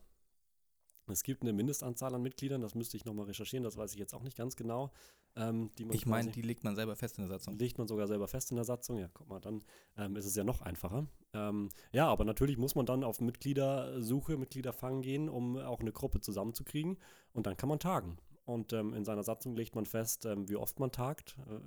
[1.08, 4.14] Es gibt eine Mindestanzahl an Mitgliedern, das müsste ich nochmal recherchieren, das weiß ich jetzt
[4.14, 4.92] auch nicht ganz genau.
[5.36, 7.58] Ähm, Ich meine, die legt man selber fest in der Satzung.
[7.58, 8.98] legt man sogar selber fest in der Satzung.
[9.00, 9.64] Ja, guck mal, dann
[9.98, 11.08] ähm, ist es ja noch einfacher.
[11.34, 16.22] Ähm, ja, aber natürlich muss man dann auf Mitgliedersuche, Mitgliederfang gehen, um auch eine Gruppe
[16.22, 16.98] zusammenzukriegen.
[17.34, 18.18] Und dann kann man tagen.
[18.46, 21.60] Und ähm, in seiner Satzung legt man fest, ähm, wie oft man tagt, äh,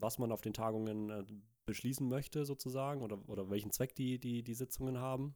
[0.00, 1.24] was man auf den Tagungen äh,
[1.64, 5.34] beschließen möchte, sozusagen, oder, oder welchen Zweck die, die, die Sitzungen haben.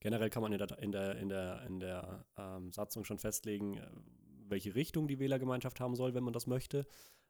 [0.00, 3.78] Generell kann man in der, in der, in der, in der ähm, Satzung schon festlegen,
[3.78, 3.86] äh,
[4.48, 6.86] welche Richtung die Wählergemeinschaft haben soll, wenn man das möchte.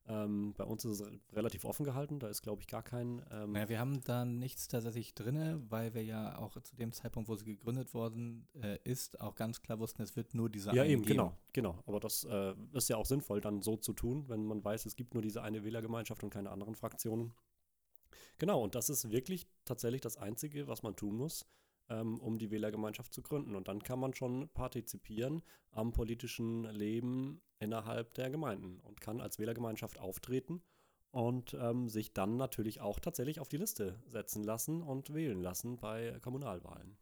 [0.08, 3.24] Ähm, bei uns ist es re- relativ offen gehalten, da ist, glaube ich, gar kein.
[3.32, 7.28] Ähm, Naja, wir haben da nichts tatsächlich drin, weil wir ja auch zu dem Zeitpunkt,
[7.28, 10.82] wo sie gegründet worden äh, ist, auch ganz klar wussten, es wird nur diese ja,
[10.82, 11.12] einen eben, geben.
[11.16, 11.82] genau, genau.
[11.86, 14.94] Aber das äh, ist ja auch sinnvoll, dann so zu tun, wenn man weiß, es
[14.94, 17.32] gibt nur diese eine Wählergemeinschaft und keine anderen Fraktionen.
[18.38, 21.46] Genau, und das ist wirklich tatsächlich das Einzige, was man tun muss,
[21.88, 23.54] ähm, um die Wählergemeinschaft zu gründen.
[23.54, 29.38] Und dann kann man schon partizipieren am politischen Leben innerhalb der Gemeinden und kann als
[29.38, 30.62] Wählergemeinschaft auftreten
[31.10, 35.78] und ähm, sich dann natürlich auch tatsächlich auf die Liste setzen lassen und wählen lassen
[35.78, 36.98] bei Kommunalwahlen.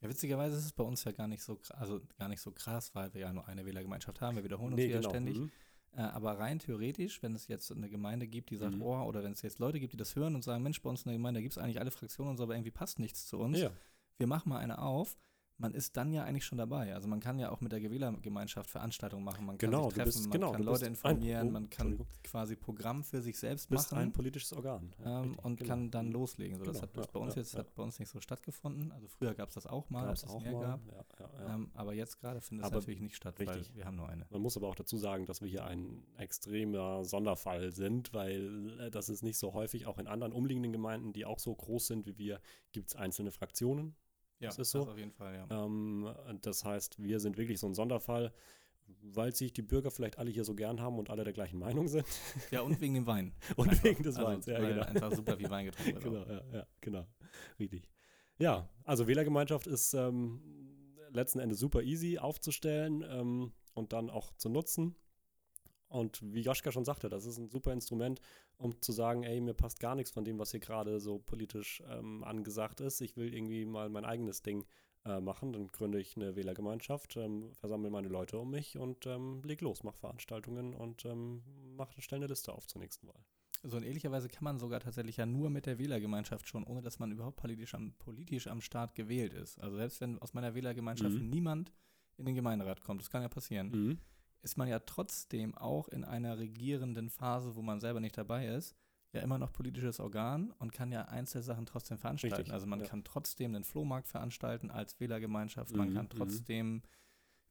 [0.00, 2.94] Ja, witzigerweise ist es bei uns ja gar nicht so, also gar nicht so krass,
[2.94, 4.36] weil wir ja nur eine Wählergemeinschaft haben.
[4.36, 5.08] Wir wiederholen uns Nee, wieder genau.
[5.08, 5.38] ständig.
[5.38, 5.50] Mhm.
[5.96, 8.82] Äh, aber rein theoretisch, wenn es jetzt eine Gemeinde gibt, die sagt, Mhm.
[8.82, 11.02] oh, oder wenn es jetzt Leute gibt, die das hören und sagen, Mensch, bei uns
[11.02, 13.38] in der Gemeinde gibt es eigentlich alle Fraktionen und so, aber irgendwie passt nichts zu
[13.38, 13.58] uns.
[13.60, 13.70] Ja,
[14.18, 15.16] Wir machen mal eine auf.
[15.56, 16.92] Man ist dann ja eigentlich schon dabei.
[16.94, 19.46] Also man kann ja auch mit der Gewählergemeinschaft Veranstaltungen machen.
[19.46, 22.00] Man kann Genau, treffen, bist- man genau, kann Leute bist ein- informieren, oh, man kann
[22.24, 24.02] quasi Programm für sich selbst bist machen.
[24.02, 24.92] ein politisches Organ.
[25.04, 25.68] Ja, ähm, richtig, und genau.
[25.68, 26.58] kann dann loslegen.
[26.58, 28.20] So, das Genau, hat das ja, bei uns ja, jetzt hat bei uns nicht so
[28.20, 28.90] stattgefunden.
[28.90, 30.60] Also früher gab es das auch mal, als es mehr mal.
[30.60, 31.48] gab.
[31.48, 33.68] Ähm, aber jetzt gerade findet es natürlich nicht statt, richtig.
[33.70, 34.26] weil wir haben nur eine.
[34.30, 38.90] Man muss aber auch dazu sagen, dass wir hier ein extremer Sonderfall sind, weil äh,
[38.90, 39.86] das ist nicht so häufig.
[39.86, 42.40] Auch in anderen umliegenden Gemeinden, die auch so groß sind wie wir,
[42.72, 43.94] gibt es einzelne Fraktionen.
[44.40, 44.88] Ja, das ist so.
[44.88, 45.64] auf jeden Fall, ja.
[45.64, 46.08] Ähm,
[46.42, 48.32] das heißt, wir sind wirklich so ein Sonderfall,
[48.86, 51.88] weil sich die Bürger vielleicht alle hier so gern haben und alle der gleichen Meinung
[51.88, 52.04] sind.
[52.50, 53.32] Ja, und wegen dem Wein.
[53.56, 53.84] Und Einfach.
[53.84, 54.86] wegen des Also, Weins, ja, weil genau.
[54.86, 56.04] einfach super viel Wein getrunken wird.
[56.04, 57.06] Genau, ja, ja, genau.
[57.58, 57.88] Richtig.
[58.38, 60.42] Ja, also Wählergemeinschaft ist ähm,
[61.10, 64.96] letzten Endes super easy aufzustellen ähm, und dann auch zu nutzen.
[65.94, 68.20] Und wie Joschka schon sagte, das ist ein super Instrument,
[68.56, 71.82] um zu sagen, ey, mir passt gar nichts von dem, was hier gerade so politisch
[71.88, 73.00] ähm, angesagt ist.
[73.00, 74.64] Ich will irgendwie mal mein eigenes Ding
[75.04, 75.52] äh, machen.
[75.52, 79.84] Dann gründe ich eine Wählergemeinschaft, ähm, versammle meine Leute um mich und ähm, leg los,
[79.84, 81.42] mache Veranstaltungen und ähm,
[81.76, 83.24] mach, stelle eine Liste auf zur nächsten Wahl.
[83.62, 86.82] So in ähnlicher Weise kann man sogar tatsächlich ja nur mit der Wählergemeinschaft schon, ohne
[86.82, 89.60] dass man überhaupt politisch am, politisch am Start gewählt ist.
[89.60, 91.30] Also selbst wenn aus meiner Wählergemeinschaft Mhm.
[91.30, 91.72] niemand
[92.16, 93.98] in den Gemeinderat kommt, das kann ja passieren, Mhm.
[94.44, 98.74] Ist man ja trotzdem auch in einer regierenden Phase, wo man selber nicht dabei ist,
[99.12, 102.36] ja immer noch politisches Organ und kann ja Einzelsachen trotzdem veranstalten.
[102.36, 102.86] Richtig, also man ja.
[102.86, 106.10] kann trotzdem einen Flohmarkt veranstalten als Wählergemeinschaft, man Mhm, kann mhm.
[106.10, 106.82] trotzdem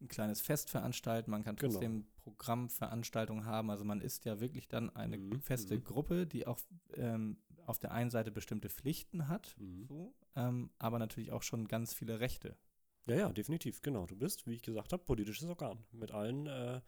[0.02, 1.72] ein kleines Fest veranstalten, man kann Genau.
[1.72, 3.70] trotzdem Programmveranstaltungen haben.
[3.70, 5.84] Also man ist ja wirklich dann eine Mhm, feste mhm.
[5.84, 6.60] Gruppe, die auch
[6.96, 9.86] ähm, auf der einen Seite bestimmte Pflichten hat, Mhm.
[9.88, 12.58] so, ähm, aber natürlich auch schon ganz viele Rechte.
[13.06, 14.06] Ja, ja, definitiv, genau.
[14.06, 16.82] Du bist, wie ich gesagt habe, politisches Organ mit allen äh,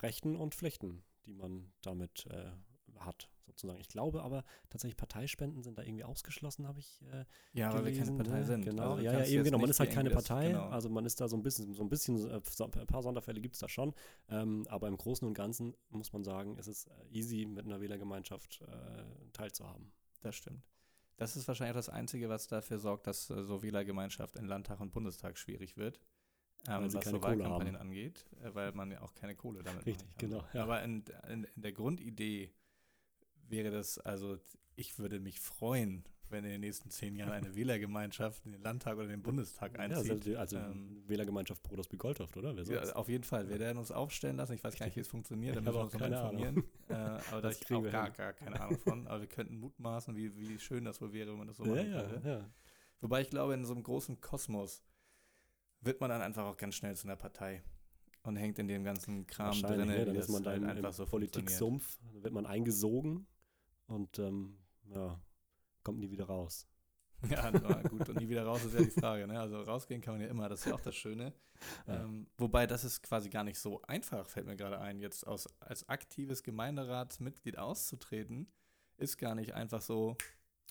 [0.00, 2.50] Rechten und Pflichten, die man damit äh,
[3.00, 3.78] hat, sozusagen.
[3.80, 7.92] Ich glaube aber tatsächlich, Parteispenden sind da irgendwie ausgeschlossen, habe ich äh, Ja, weil wir
[7.92, 8.44] keine gelesen, Partei ne?
[8.46, 8.64] sind.
[8.64, 9.58] Genau, Also ja, ja, eben genau.
[9.58, 10.68] Man ist halt keine das- Partei, genau.
[10.68, 13.40] also man ist da so ein bisschen, so ein bisschen, äh, so ein paar Sonderfälle
[13.40, 13.94] gibt es da schon.
[14.30, 17.80] Ähm, aber im Großen und Ganzen muss man sagen, ist es äh, easy, mit einer
[17.80, 19.92] Wählergemeinschaft äh, teilzuhaben.
[20.22, 20.62] Das stimmt.
[21.22, 24.90] Das ist wahrscheinlich das Einzige, was dafür sorgt, dass äh, so Wählergemeinschaft in Landtag und
[24.90, 26.00] Bundestag schwierig wird.
[26.66, 30.18] Ähm, was keine so Wahlkampagnen angeht, äh, weil man ja auch keine Kohle damit Richtig,
[30.18, 30.64] genau, ja.
[30.64, 32.52] Aber in, in, in der Grundidee
[33.48, 34.36] wäre das, also
[34.74, 38.96] ich würde mich freuen, wenn in den nächsten zehn Jahren eine Wählergemeinschaft in den Landtag
[38.96, 40.10] oder den Bundestag Ja, einzieht.
[40.10, 42.52] also, also Ähm, Wählergemeinschaft Pro das Begoltoft, oder?
[42.64, 43.48] Ja, auf jeden Fall.
[43.48, 44.54] Wir werden uns aufstellen lassen.
[44.54, 45.56] Ich weiß gar nicht, wie es funktioniert.
[45.56, 46.64] Da müssen wir uns keine informieren.
[46.88, 48.12] Äh, aber da ich auch gar, hin.
[48.14, 49.06] gar keine Ahnung von.
[49.06, 51.74] Aber wir könnten mutmaßen, wie, wie schön das wohl wäre, wenn man das so ja,
[51.74, 52.28] machen ja, könnte.
[52.28, 52.50] ja.
[53.00, 54.82] Wobei ich glaube, in so einem großen Kosmos
[55.80, 57.62] wird man dann einfach auch ganz schnell zu einer Partei
[58.22, 60.00] und hängt in dem ganzen Kram drin, ne?
[60.02, 63.26] wie Dann ist man halt dann einfach so Politiksumpf, dann wird man eingesogen
[63.86, 64.56] und ähm,
[64.94, 65.20] ja,
[65.82, 66.66] kommt nie wieder raus.
[67.30, 69.26] Ja, na gut, und nie wieder raus ist ja die Frage.
[69.28, 69.38] Ne?
[69.38, 71.32] Also rausgehen kann man ja immer, das ist ja auch das Schöne.
[71.86, 72.02] Ja.
[72.02, 75.48] Ähm, wobei das ist quasi gar nicht so einfach, fällt mir gerade ein, jetzt aus,
[75.60, 78.48] als aktives Gemeinderatsmitglied auszutreten,
[78.96, 80.16] ist gar nicht einfach so.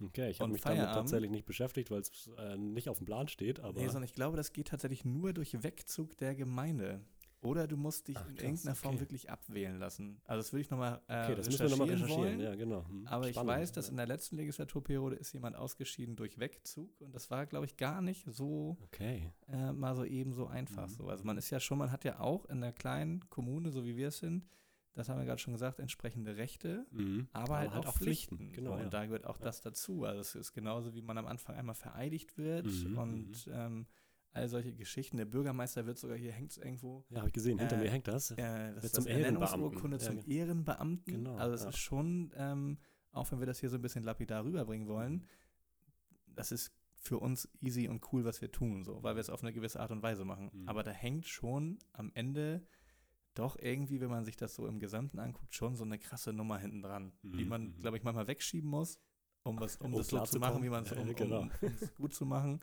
[0.04, 0.96] Okay, ich habe mich damit Feierabend?
[0.96, 4.14] tatsächlich nicht beschäftigt, weil es äh, nicht auf dem Plan steht, aber nee, sondern ich
[4.14, 7.06] glaube, das geht tatsächlich nur durch Wegzug der Gemeinde.
[7.42, 9.02] Oder du musst dich Ach, in irgendeiner Form okay.
[9.02, 10.22] wirklich abwählen lassen.
[10.26, 12.22] Also das würde ich nochmal äh, okay, das müssen wir nochmal recherchieren.
[12.22, 12.40] wollen.
[12.40, 12.86] Ja, genau.
[12.88, 13.92] Hm, Aber ich spannend, weiß, dass ja.
[13.92, 18.02] in der letzten Legislaturperiode ist jemand ausgeschieden durch Wegzug und das war, glaube ich, gar
[18.02, 19.32] nicht so Okay.
[19.48, 20.94] äh, mal so eben so einfach Mhm.
[20.94, 21.08] so.
[21.10, 23.98] Also man ist ja schon, man hat ja auch in einer kleinen Kommune, so wie
[23.98, 24.46] wir es sind,
[24.94, 27.28] das haben wir gerade schon gesagt, entsprechende Rechte, Mhm.
[27.32, 28.52] aber, halt, auch, Pflichten.
[28.52, 28.72] Genau.
[28.74, 28.84] so, ja.
[28.84, 30.04] Und da gehört auch das dazu.
[30.04, 33.88] Also es ist genauso, wie man am Anfang einmal vereidigt wird Mhm, und ähm,
[34.34, 35.18] all solche Geschichten.
[35.18, 37.60] Der Bürgermeister wird sogar, hier hängt es irgendwo, ja, habe ich gesehen.
[37.60, 38.32] Hinter Äh, mir hängt das.
[38.32, 39.54] äh, das Wird ist zum das Ehrenbeamten.
[39.54, 40.28] Ernennungsurkunde Ja, zum genau.
[40.28, 41.14] Ehrenbeamten.
[41.14, 41.70] Genau, also es ja.
[41.70, 42.78] ist schon, ähm,
[43.12, 45.26] auch wenn wir das hier so ein bisschen lapidar rüberbringen wollen,
[46.28, 49.42] das ist für uns easy und cool, was wir tun, so, weil wir es auf
[49.44, 50.50] eine gewisse Art und Weise machen.
[50.54, 50.70] Mhm.
[50.70, 52.66] Aber da hängt schon am Ende
[53.34, 56.58] doch irgendwie, wenn man sich das so im Gesamten anguckt, schon so eine krasse Nummer
[56.60, 57.80] hinten dran, die Mhm, man, mhm.
[57.80, 59.00] glaube ich, manchmal wegschieben muss,
[59.44, 61.42] um, was, um Um das so zu machen, wie man es, um, genau.
[61.42, 62.60] um, um es gut zu machen.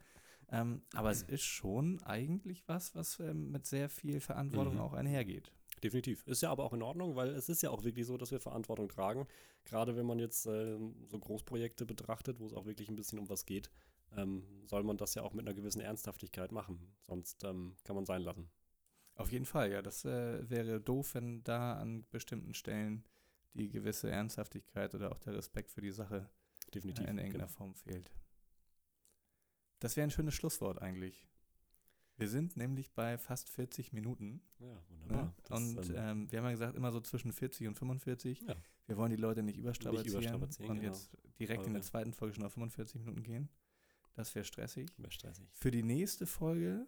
[0.50, 4.80] Ähm, aber es ist schon eigentlich was, was ähm, mit sehr viel Verantwortung Mhm.
[4.80, 5.52] auch einhergeht.
[5.82, 6.26] Definitiv.
[6.26, 8.40] Ist ja aber auch in Ordnung, weil es ist ja auch wirklich so, dass wir
[8.40, 9.26] Verantwortung tragen.
[9.64, 13.28] Gerade wenn man jetzt ähm, so Großprojekte betrachtet, wo es auch wirklich ein bisschen um
[13.28, 13.70] was geht,
[14.16, 16.80] ähm, soll man das ja auch mit einer gewissen Ernsthaftigkeit machen.
[17.06, 18.48] Sonst ähm, kann man sein lassen.
[19.14, 19.82] Auf jeden Fall, ja.
[19.82, 23.04] Das äh, wäre doof, wenn da an bestimmten Stellen
[23.54, 26.28] die gewisse Ernsthaftigkeit oder auch der Respekt für die Sache
[26.68, 27.06] äh, Definitiv.
[27.06, 27.56] in irgendeiner genau.
[27.56, 28.10] Form fehlt.
[29.78, 31.26] Das wäre ein schönes Schlusswort eigentlich.
[32.16, 34.40] Wir sind nämlich bei fast 40 Minuten.
[34.58, 34.82] Ja, Ne?
[34.88, 35.34] wunderbar.
[35.44, 38.40] Das, und ähm, wir haben ja gesagt, immer so zwischen 40 und 45.
[38.42, 38.56] ja.
[38.86, 40.92] Wir wollen die Leute nicht überstrapazieren, überstrapazieren, und genau.
[40.92, 43.50] jetzt direkt in Aber der zweiten Folge schon auf 45 Minuten gehen.
[44.14, 44.90] Das wäre stressig.
[44.96, 45.46] Wäre stressig.
[45.52, 46.86] Für die nächste Folge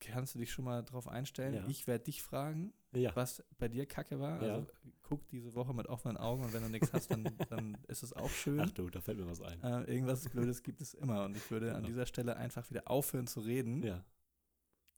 [0.00, 1.54] kannst du dich schon mal drauf einstellen.
[1.54, 1.66] Ja.
[1.68, 4.42] Ich werde dich fragen, Ja, was bei dir Kacke war.
[4.42, 4.54] Ja.
[4.54, 4.66] Also
[5.02, 8.12] guck diese Woche mit offenen Augen und wenn du nichts hast, dann, dann ist es
[8.12, 8.60] auch schön.
[8.60, 9.62] ach du, da fällt mir was ein.
[9.62, 11.86] Äh, irgendwas Blödes gibt es immer und ich würde an Genau.
[11.88, 13.82] dieser Stelle einfach wieder aufhören zu reden.
[13.82, 14.04] Ja.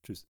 [0.05, 0.27] Tschüss.